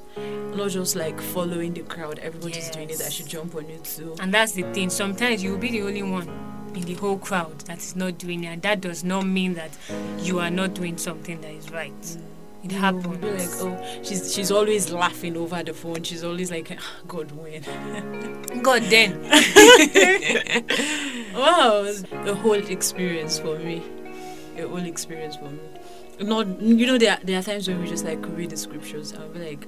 [0.54, 2.20] not just like following the crowd.
[2.20, 3.02] Everybody's doing it.
[3.04, 4.14] I should jump on it too.
[4.20, 4.88] And that's the thing.
[4.88, 6.28] Sometimes you will be the only one
[6.74, 9.70] in the whole crowd that is not doing it, and that does not mean that
[10.18, 12.16] you are not doing something that is right.
[12.62, 13.16] It happens.
[13.18, 16.02] Be like, oh, she's she's always laughing over the phone.
[16.02, 17.62] She's always like, "Ah, God win.
[18.62, 19.22] God, then
[21.34, 21.82] wow,
[22.24, 23.82] the whole experience for me.
[24.56, 25.58] The whole experience for me.
[26.20, 29.12] Not, you know, there are, there are times when we just like read the scriptures
[29.12, 29.66] and we're like,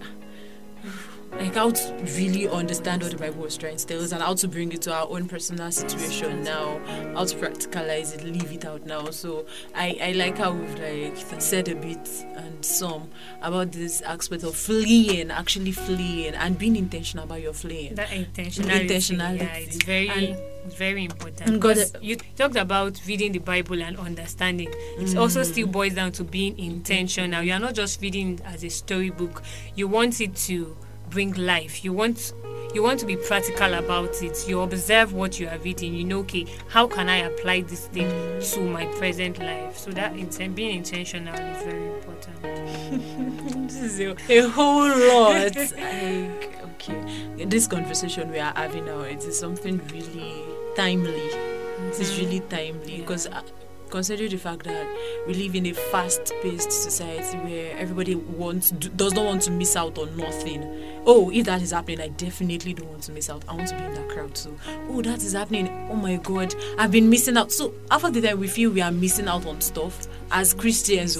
[1.32, 4.34] like how to really understand what the Bible was trying to tell us and how
[4.34, 6.78] to bring it to our own personal situation now,
[7.14, 9.06] how to practicalize it, leave it out now.
[9.10, 13.08] So I, I like how we've like said a bit and some
[13.40, 17.94] about this aspect of fleeing, actually fleeing and being intentional about your fleeing.
[17.94, 19.38] that intentionality, Intentionality.
[19.40, 20.36] yeah, it's very, And-
[20.76, 21.40] very important.
[21.48, 24.68] and God- Because you talked about reading the Bible and understanding.
[24.98, 25.46] It also Mm.
[25.46, 27.42] still boils down to being intentional.
[27.42, 29.42] You are not just reading as a storybook.
[29.74, 30.76] You want it to
[31.12, 31.84] bring life.
[31.84, 32.32] You want
[32.74, 34.48] you want to be practical about it.
[34.48, 35.94] You observe what you are reading.
[35.94, 38.08] You know, okay, how can I apply this thing
[38.40, 39.76] to my present life?
[39.76, 42.42] So that inten- being intentional is very important.
[43.68, 45.54] this is a, a whole lot.
[45.56, 50.42] like, okay, this conversation we are having now, it is something really
[50.74, 51.28] timely.
[51.88, 53.42] It is really timely because uh,
[53.90, 54.86] consider the fact that
[55.26, 59.76] we live in a fast-paced society where everybody wants do, does not want to miss
[59.76, 60.62] out on nothing.
[61.04, 63.42] Oh, if that is happening, I definitely don't want to miss out.
[63.48, 64.56] I want to be in that crowd too.
[64.88, 65.68] Oh, that is happening.
[65.90, 67.50] Oh my God, I've been missing out.
[67.50, 71.16] So half of the time we feel we are missing out on stuff, as Christians,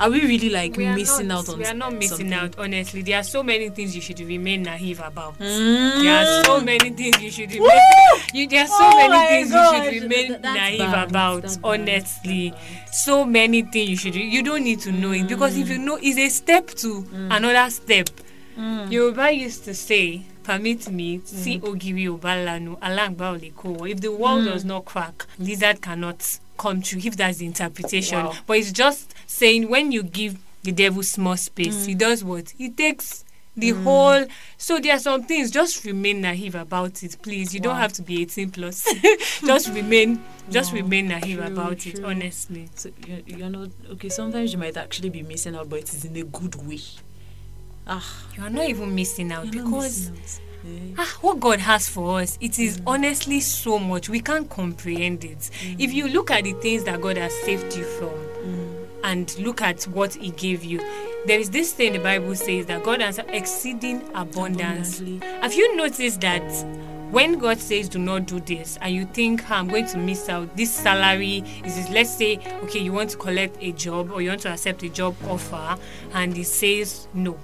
[0.00, 2.32] are we really like We missing not, out on We are not missing something?
[2.32, 3.02] out, honestly.
[3.02, 5.38] There are so many things you should remain naive about.
[5.38, 6.02] Mm.
[6.02, 7.70] There are so many things you should remain.
[8.34, 11.42] You, there are so Oh many things gosh, you should remain naive bad, about.
[11.42, 12.52] that's bad, honestly,
[12.92, 14.14] so many things you should.
[14.16, 17.70] You don't need to know it because if you know, it's a step to another
[17.70, 18.08] step.
[18.60, 18.92] Mm.
[18.92, 21.26] Yoruba used to say, "Permit me, mm.
[21.26, 24.44] see ogiri obalanu, alangba oleko." If the wall mm.
[24.44, 27.00] does not crack, lizard cannot come true.
[27.02, 28.34] If that's the interpretation, Wow.
[28.46, 32.50] but it's just saying when you give the devil small space, he does what?
[32.58, 33.24] He takes
[33.56, 34.26] the whole.
[34.58, 35.50] So there are some things.
[35.50, 37.54] Just remain naive about it, please.
[37.54, 38.86] You don't have to be 18 plus.
[39.46, 40.22] just remain.
[40.50, 40.80] Just Wow.
[40.80, 42.04] remain naive True, about it.
[42.04, 42.68] Honestly.
[42.74, 44.10] So you're, you're not okay.
[44.10, 46.80] Sometimes you might actually be missing out, but it is in a good way.
[47.86, 50.44] Ah, You are not even missing out because missing
[50.96, 50.98] out.
[50.98, 54.08] Ah, what God has for us, it is honestly so much.
[54.08, 55.50] We can't comprehend it.
[55.78, 58.10] If you look at the things that God has saved you from
[59.02, 60.78] and look at what He gave you,
[61.26, 65.00] there is this thing the Bible says that God has exceeding abundance.
[65.00, 65.26] Abundantly.
[65.40, 66.42] Have you noticed that
[67.10, 70.28] when God says do not do this and you think "Ah, I'm going to miss
[70.28, 74.22] out this salary is this let's say okay you want to collect a job or
[74.22, 75.76] you want to accept a job offer
[76.12, 77.36] and it says no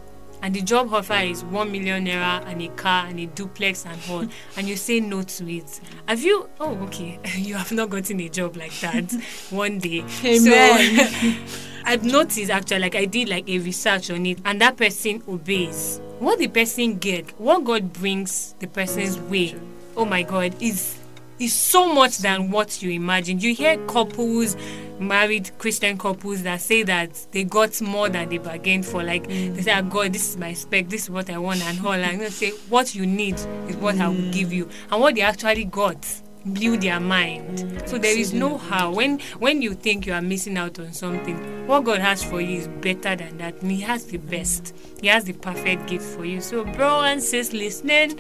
[0.47, 4.01] and the job offer is one million naira and a car and a duplex and
[4.09, 4.25] all
[4.57, 8.29] and you say no to it have you oh okay you have not gotten a
[8.29, 9.13] job like that
[9.51, 11.09] one day Amen.
[11.09, 11.35] so
[11.89, 16.01] I've noticed actually, like I did like a research on it, and that person obeys.
[16.19, 19.55] What the person get, what God brings the person's way,
[19.97, 20.99] oh my God, is
[21.39, 23.43] is so much than what you imagined.
[23.43, 24.57] You hear couples,
[24.99, 29.03] married Christian couples that say that they got more than they bargained for.
[29.03, 31.85] Like they say, "Ah, God, this is my spec, this is what I want, and
[31.85, 31.93] all.
[31.93, 33.35] And gonna say, what you need
[33.69, 36.07] is what I will give you, and what they actually got
[36.47, 37.83] blew their mind.
[37.87, 38.93] So there is no how.
[38.93, 42.59] When when you think you are missing out on something, what God has for you
[42.59, 43.61] is better than that.
[43.63, 44.75] And He has the best.
[45.01, 46.41] He has the perfect gift for you.
[46.41, 48.19] So bro and sis listening,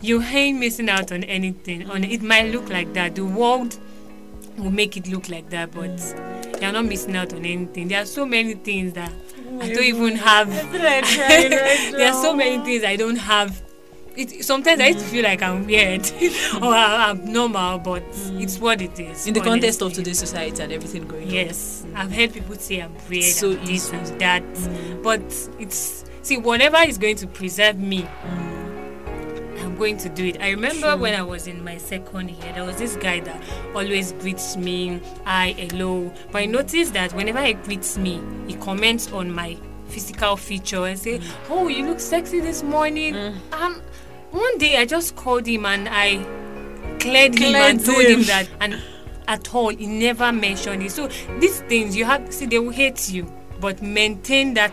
[0.00, 1.88] you ain't missing out on anything.
[1.90, 3.14] On it might look like that.
[3.14, 3.78] The world
[4.56, 5.98] will make it look like that, but
[6.60, 7.88] you're not missing out on anything.
[7.88, 9.12] There are so many things that
[9.60, 10.48] I don't even have.
[10.72, 13.62] there are so many things I don't have.
[14.16, 16.00] It, sometimes I used to feel like I'm weird
[16.62, 18.02] or I'm abnormal, but
[18.38, 19.26] it's what it is.
[19.26, 21.30] In the context of today's society and everything going on.
[21.30, 23.96] Yes, I've heard people say I'm weird, So and this easy.
[23.96, 25.20] and that, but
[25.58, 28.08] it's see whatever is going to preserve me.
[29.76, 30.40] I'm going to do it.
[30.40, 33.42] I remember when I was in my second year, there was this guy that
[33.74, 36.10] always greets me, hi, hello.
[36.32, 39.58] But I noticed that whenever he greets me, he comments on my
[39.88, 41.30] physical feature and say, mm.
[41.50, 43.36] "Oh, you look sexy this morning." Mm.
[43.52, 43.82] And
[44.30, 46.24] one day I just called him and I
[46.98, 48.26] cleared, him and Cleared told him him.
[48.28, 48.82] that and
[49.28, 51.08] at all he never mentioned it so
[51.38, 54.72] these things you have see they will hate you but maintain that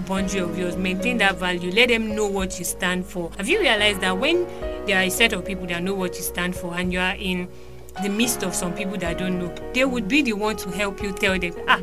[0.00, 3.60] boundary of yours maintain that value let them know what you stand for have you
[3.60, 4.44] realized that when
[4.86, 7.14] there are a set of people that know what you stand for and you are
[7.18, 7.48] in
[8.02, 11.02] the midst of some people that don't know they would be the one to help
[11.02, 11.80] you tell them ah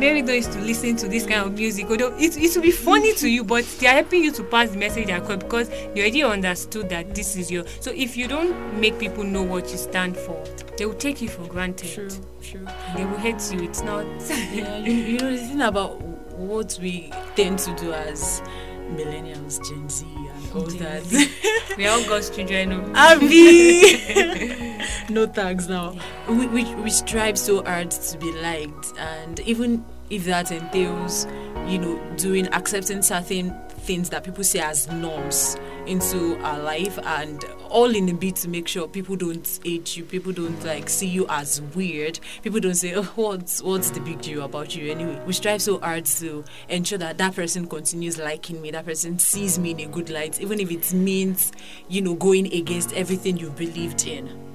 [0.00, 1.86] Mary don't used to listen to this kind of music.
[1.88, 4.70] Although it, it will be funny to you, but they are helping you to pass
[4.70, 7.64] the message across because you already understood that this is your.
[7.80, 10.42] So if you don't make people know what you stand for,
[10.76, 11.92] they will take you for granted.
[11.92, 12.08] True,
[12.42, 12.66] true.
[12.96, 13.62] They will hate you.
[13.62, 14.04] It's not.
[14.52, 16.00] Yeah, you, you know the thing about
[16.36, 18.42] what we tend to do as
[18.90, 21.04] millennials, Gen Z, and all that.
[21.76, 22.72] we are all God's children.
[22.96, 23.98] Avi.
[25.08, 25.96] no tags now.
[26.28, 31.26] We, we we strive so hard to be liked, and even if that entails,
[31.66, 37.44] you know, doing accepting certain things that people see as norms into our life, and
[37.68, 41.06] all in a bit to make sure people don't hate you, people don't like see
[41.06, 45.20] you as weird, people don't say, oh, what's what's the big deal about you anyway.
[45.26, 49.58] We strive so hard to ensure that that person continues liking me, that person sees
[49.58, 51.52] me in a good light, even if it means,
[51.88, 54.53] you know, going against everything you believed in.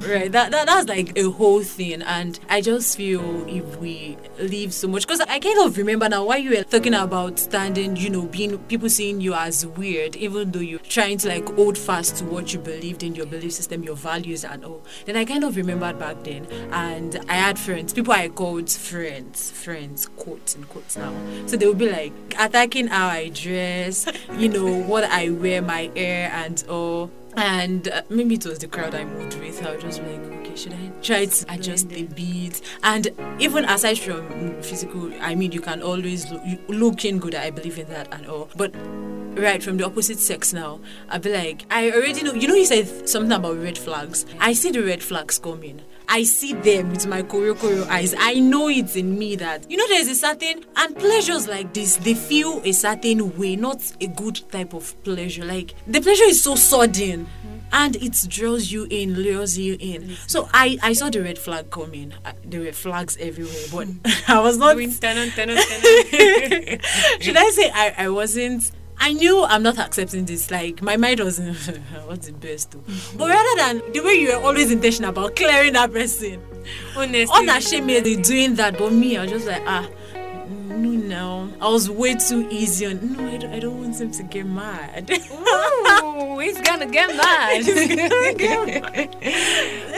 [0.00, 4.72] Right, that, that that's like a whole thing, and I just feel if we leave
[4.72, 8.08] so much, because I kind of remember now why you were talking about standing, you
[8.08, 12.16] know, being people seeing you as weird, even though you're trying to like hold fast
[12.16, 14.82] to what you believed in, your belief system, your values, and all.
[15.04, 19.50] Then I kind of remembered back then, and I had friends, people I called friends,
[19.50, 21.12] friends, quotes and quotes now.
[21.44, 25.90] So they would be like attacking how I dress, you know, what I wear, my
[25.94, 29.64] hair, and all and uh, maybe it was the crowd I moved with.
[29.64, 32.60] I was just like, okay, should I try to adjust the beat?
[32.82, 33.08] And
[33.38, 37.34] even aside from physical, I mean, you can always look, looking good.
[37.34, 38.48] I believe in that and all.
[38.56, 38.74] But
[39.40, 42.34] right from the opposite sex now, I'd be like, I already know.
[42.34, 44.26] You know, you said something about red flags.
[44.38, 45.82] I see the red flags coming.
[46.12, 48.16] I see them with my choreo choreo eyes.
[48.18, 51.96] I know it's in me that you know there's a certain and pleasures like this.
[51.98, 55.44] They feel a certain way, not a good type of pleasure.
[55.44, 57.28] Like the pleasure is so sudden.
[57.72, 60.16] And it draws you in, lures you in.
[60.26, 62.12] So I, I saw the red flag coming.
[62.24, 63.86] Uh, there were flags everywhere, but
[64.28, 64.72] I was not.
[64.74, 66.78] Doing turn on, turn on, turn on.
[67.20, 68.72] Should I say I, I wasn't
[69.02, 70.50] I knew I'm not accepting this.
[70.50, 71.56] Like my mind wasn't
[72.06, 72.82] what's the best though.
[73.16, 76.40] But rather than the way you were always intentional about clearing that person,
[76.96, 77.26] Honestly.
[77.34, 79.88] unashamedly doing that, but me, I was just like ah.
[80.80, 81.52] No, no.
[81.60, 83.16] I was way too easy on.
[83.16, 85.10] No, I don't, I don't want him to get mad.
[85.10, 87.64] Ooh, he's gonna get mad.
[87.64, 88.92] so yeah,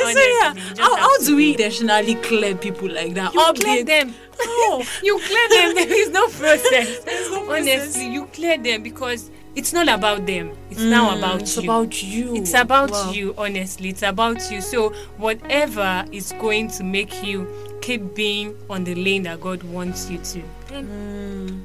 [0.03, 3.33] Honestly, you just how, have how to do we intentionally clear people like that?
[3.35, 4.15] You clear them.
[4.45, 4.83] No.
[5.03, 5.75] You clear them.
[5.77, 7.05] There is no process.
[7.31, 7.49] no process.
[7.87, 10.57] Honestly, you clear them because it's not about them.
[10.71, 11.63] It's now about Mm, it's you.
[11.65, 12.37] about you.
[12.37, 13.13] It's about Wow.
[13.13, 13.91] you, honestly.
[13.91, 14.61] It's about you.
[14.63, 17.47] So, whatever is going to make you
[17.83, 20.43] keep being on the lane that God wants you to,
[20.73, 21.63] Mm.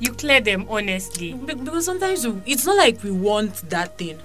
[0.00, 1.32] you clear them, honestly.
[1.34, 4.18] Because sometimes it's not like we want that thing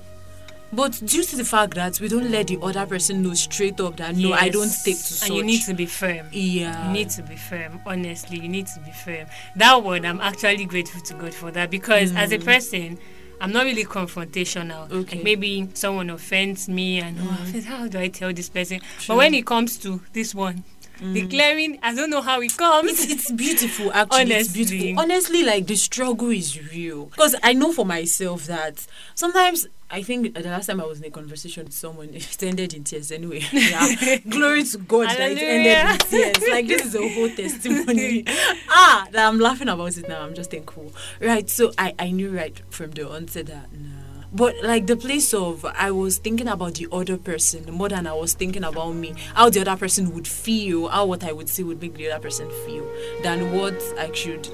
[0.73, 3.95] but due to the fact that we don't let the other person know straight up
[3.95, 4.83] that no i don't Yes.
[4.83, 6.27] take to such And you need to be firm.
[6.33, 7.79] yeah You need to be firm.
[7.85, 9.27] Honestly, you need to be firm.
[9.55, 12.99] That word, I'm actually grateful to God for that because as a person,
[13.39, 14.89] I'm not really confrontational.
[14.89, 15.03] Mm.
[15.03, 15.15] Okay.
[15.15, 17.63] Like maybe someone offends me and oh, Mm.
[17.63, 18.81] how do I tell this person?
[19.07, 20.65] But when it comes to this one,
[21.13, 22.91] declaring, I don't know how it comes.
[22.91, 22.93] Mm.
[22.93, 27.71] it's, it's beautiful actually it's beautiful honestly like the struggle is real because i know
[27.71, 28.85] for myself that
[29.15, 32.73] sometimes I think the last time I was in a conversation with someone, it ended
[32.73, 33.41] in tears anyway.
[33.53, 34.17] Yeah.
[34.27, 36.49] Glory to God that it ended in tears.
[36.49, 38.25] Like, this is a whole testimony.
[38.69, 40.23] ah, that I'm laughing about it now.
[40.23, 40.91] I'm just thankful.
[41.21, 41.49] Right.
[41.49, 43.96] So, I, I knew right from the onset that, nah.
[44.37, 48.13] But, like, the place of, I was thinking about the other person more than I
[48.13, 49.15] was thinking about me.
[49.33, 52.21] How the other person would feel, how what I would say would make the other
[52.21, 52.87] person feel,
[53.23, 54.47] than what I should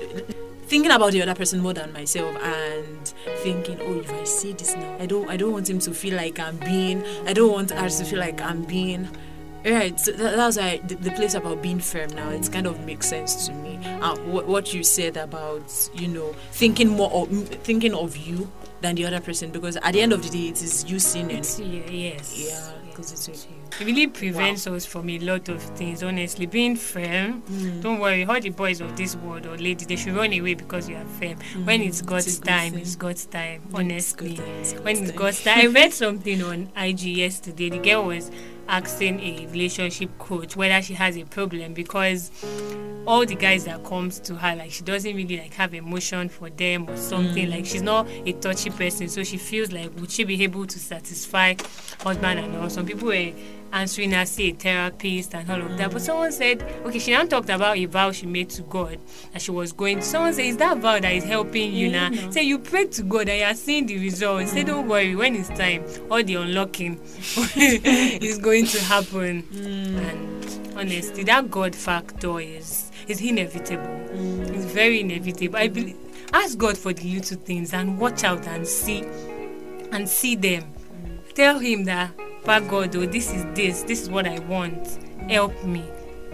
[0.68, 3.14] thinking about the other person more than myself and
[3.44, 6.16] thinking oh if i say this now i don't i don't want him to feel
[6.16, 9.08] like i'm being i don't want her to feel like i'm being.
[9.66, 12.84] Right so that, that's why the, the place about being firm now it kind of
[12.86, 13.78] makes sense to me.
[13.86, 18.50] Uh, what, what you said about you know thinking more of thinking of you
[18.84, 21.38] than the other person because at the end of the day it is you sinning
[21.38, 22.38] It's yes.
[22.38, 23.34] yeah because it's you
[23.80, 26.46] It really prevents us from a lot of things, honestly.
[26.46, 27.82] Being firm, mm.
[27.82, 30.88] don't worry, all the boys of this world or ladies, they should run away because
[30.88, 31.36] you are firm.
[31.54, 31.66] Mm.
[31.66, 34.36] When it's God's good time, it's God's time, it's honestly.
[34.36, 35.12] God's time, when it's.
[35.12, 35.60] God's time.
[35.60, 37.70] I read something on IG yesterday.
[37.70, 38.30] The girl was
[38.68, 42.32] asking a relationship coach whether she has a problem because
[43.06, 46.50] all the guys that comes to her like she doesn't really like have emotion for
[46.50, 47.52] them or something mm.
[47.52, 50.80] like she's not a touchy person so she feels like would she be able to
[50.80, 51.54] satisfy
[52.02, 53.34] husband and all some people were
[53.74, 55.92] answering her say a therapist and all of that.
[55.92, 59.00] But someone said okay she now talked about a vow she made to god
[59.34, 62.10] that she was going to someone said is that vow that is helping you now?
[62.10, 62.32] Mm-hmm.
[62.32, 64.52] Say you pray to god and you are seeing the results.
[64.52, 67.00] Say don't worry when it's time all the unlocking
[67.56, 69.44] is going to happen.
[69.44, 69.98] Mm.
[69.98, 73.84] And honestly that god factor is is inevitable.
[73.84, 74.56] Mm.
[74.56, 75.58] It's very inevitable.
[75.58, 75.98] I believe
[76.32, 79.04] ask god for the little things and watch out and see
[79.92, 80.64] and see them.
[80.64, 81.34] Mm.
[81.34, 82.12] Tell him that
[82.46, 85.00] by god oh this is this this is what i want.
[85.30, 85.84] Help me.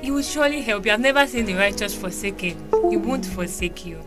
[0.02, 0.92] He will surely help you.
[0.92, 2.58] I've never seen the righteous forsaken.
[2.90, 4.02] He won't forsake you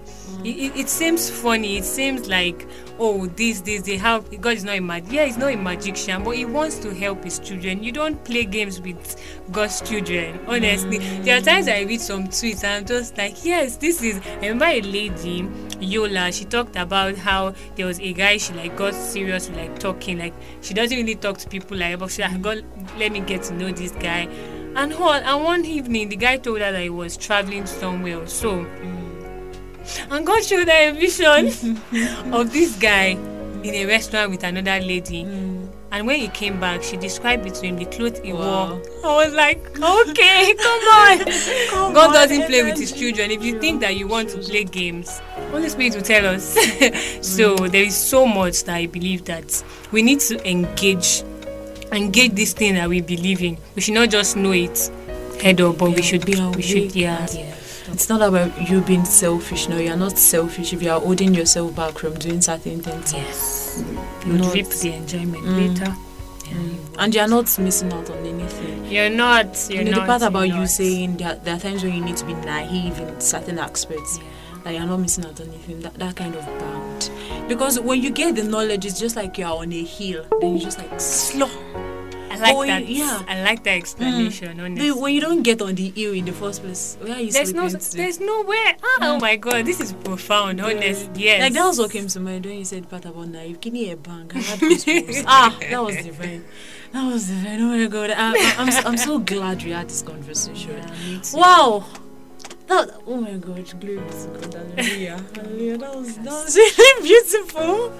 [0.45, 1.79] it, it, seems funny.
[1.79, 2.67] It seems like
[2.99, 6.23] oh this this they have god is not a mag yeah he's not a magician
[6.23, 7.83] but he wants to help his children.
[7.83, 9.17] You don't play games with
[9.51, 10.99] god's children honestly.
[10.99, 14.49] There are times i read some tweets and i'm just like yes this is I
[14.49, 15.49] remember a lady
[15.81, 19.79] yola she talked about how there was a guy she like got serious with like
[19.79, 22.65] talking like she doesn't really talk to people like but she like god
[22.99, 24.29] let me get to know this guy.
[24.75, 28.65] And all and one evening the guy told her that he was traveling somewhere so
[28.65, 29.12] mm.
[30.11, 31.77] and God showed her a vision
[32.33, 33.17] of this guy
[33.63, 35.25] in a restaurant with another lady.
[35.25, 35.67] Hmm.
[35.93, 38.81] And when he came back, she described it to him the clothes he Wow.
[38.81, 38.83] wore.
[39.05, 41.93] I was like, okay, come on.
[41.93, 43.31] God doesn't play with his children.
[43.31, 45.21] If you think that you want to play games,
[45.51, 46.57] Holy Spirit will tell us.
[47.21, 47.67] so hmm.
[47.67, 49.63] there is so much that I believe that
[49.93, 51.23] we need to engage,
[51.93, 53.59] engage this thing that we believe in.
[53.77, 54.91] We should not just know it
[55.43, 56.97] head up, but we should be we should awake.
[56.97, 57.27] yeah.
[57.93, 59.69] It's not about you being selfish.
[59.69, 63.13] No, you're not selfish if you are holding yourself back from doing certain things.
[63.13, 63.85] Yes.
[64.27, 65.69] You're not, reap the enjoyment Mm.
[65.79, 65.95] later.
[66.99, 68.85] and you're not missing out on anything.
[68.87, 69.67] You're not.
[69.71, 70.01] You're you know, not.
[70.01, 70.69] the part about you not.
[70.69, 74.19] saying that there are times when you need to be naive in certain aspects.
[74.65, 75.81] That you're not missing out on anything.
[75.81, 77.11] That, that kind of bound.
[77.49, 80.25] Because when you get the knowledge, it's just like you're on a hill.
[80.41, 81.49] Then you just like slow.
[82.43, 82.87] I like that.
[82.89, 83.23] yeah.
[83.29, 84.61] I like that explanation.
[84.61, 87.21] Honestly, But when you don't get on the hill in the first place, where are
[87.21, 87.97] you there's no, to?
[87.97, 88.77] there's nowhere.
[88.83, 90.61] Ah, Oh my god, this is profound.
[90.61, 91.41] Honest, yes.
[91.43, 93.61] Like that was what came to mind when you said part about naive.
[93.61, 94.31] Give me a bang.
[94.35, 95.25] I had goosebumps.
[95.29, 96.45] ah, that was divine.
[96.93, 97.61] That was divine.
[97.61, 98.11] Oh my god.
[98.11, 100.81] I, I, I'm, I'm so glad we had this conversation.
[101.23, 101.37] Too.
[101.39, 101.85] Wow.
[102.69, 105.79] That, oh my god, glory to God, hallelujah, hallelujah.
[105.79, 107.93] That was, that was really beautiful.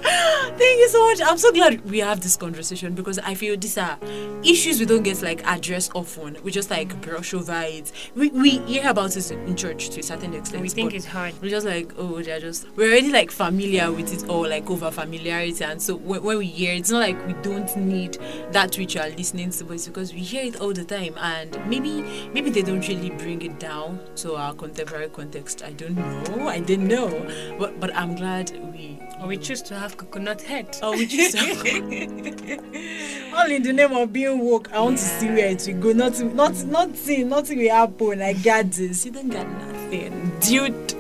[1.13, 1.33] Thank you so much.
[1.33, 3.99] I'm so glad we have this conversation because I feel these are
[4.43, 6.39] issues we don't get like addressed often.
[6.43, 7.93] We just like brush over it.
[8.15, 10.63] We, we hear about it in church to a certain extent.
[10.63, 11.35] we think it's hard.
[11.43, 14.91] we're just like, oh, they're just, we're already like familiar with it all, like over
[14.91, 15.63] familiarity.
[15.63, 18.15] And so when, when we hear it, it's not like we don't need
[18.53, 21.15] that which are listening to, but it's because we hear it all the time.
[21.19, 25.63] And maybe, maybe they don't really bring it down to our contemporary context.
[25.63, 26.49] I don't know.
[26.49, 27.11] I didn't know.
[27.59, 28.99] But, but I'm glad we.
[29.21, 30.79] Or we choose to have coconut head.
[30.83, 31.37] Oh, Just.
[33.35, 34.73] all in the name of being woke.
[34.73, 35.93] I want to see where it will go.
[35.93, 38.23] Not, nothing, nothing, nothing will happen.
[38.23, 39.05] I got this.
[39.07, 40.95] You don't got nothing, dude.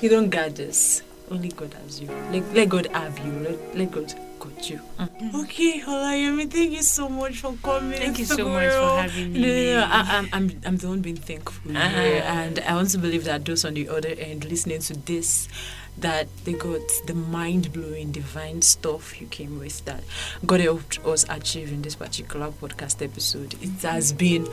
[0.00, 1.02] You don't got this.
[1.30, 2.08] Only God has you.
[2.30, 3.32] Let, let God have you.
[3.32, 4.80] Let, let God got you.
[4.98, 5.42] Mm.
[5.42, 7.98] Okay, Olayemi, thank you so much for coming.
[7.98, 9.40] Thank you so much for having me.
[9.40, 9.86] No, no, no.
[9.90, 11.72] I, I'm, I'm, I'm the one being thankful.
[11.72, 12.32] here, uh-huh.
[12.32, 15.48] And I want to believe that those on the other end listening to this,
[15.98, 20.02] that they got the mind blowing, divine stuff you came with that
[20.44, 23.54] God helped us achieve in this particular podcast episode.
[23.62, 24.46] It has been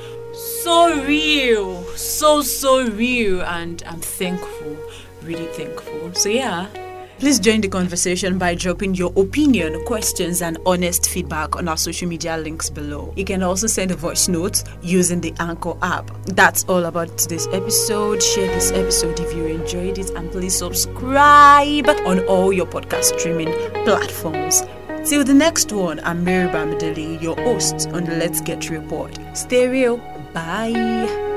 [0.64, 3.42] so real, so, so real.
[3.42, 4.78] And I'm thankful,
[5.24, 6.14] really thankful.
[6.14, 6.68] So, yeah.
[7.20, 12.08] Please join the conversation by dropping your opinion, questions, and honest feedback on our social
[12.08, 13.14] media links below.
[13.16, 16.12] You can also send a voice note using the Anchor app.
[16.26, 18.22] That's all about today's episode.
[18.22, 23.54] Share this episode if you enjoyed it, and please subscribe on all your podcast streaming
[23.86, 24.64] platforms.
[25.06, 29.18] Till the next one, I'm Mary Bamidele, your host on the Let's Get Report.
[29.34, 29.98] Stay real.
[30.34, 31.33] Bye.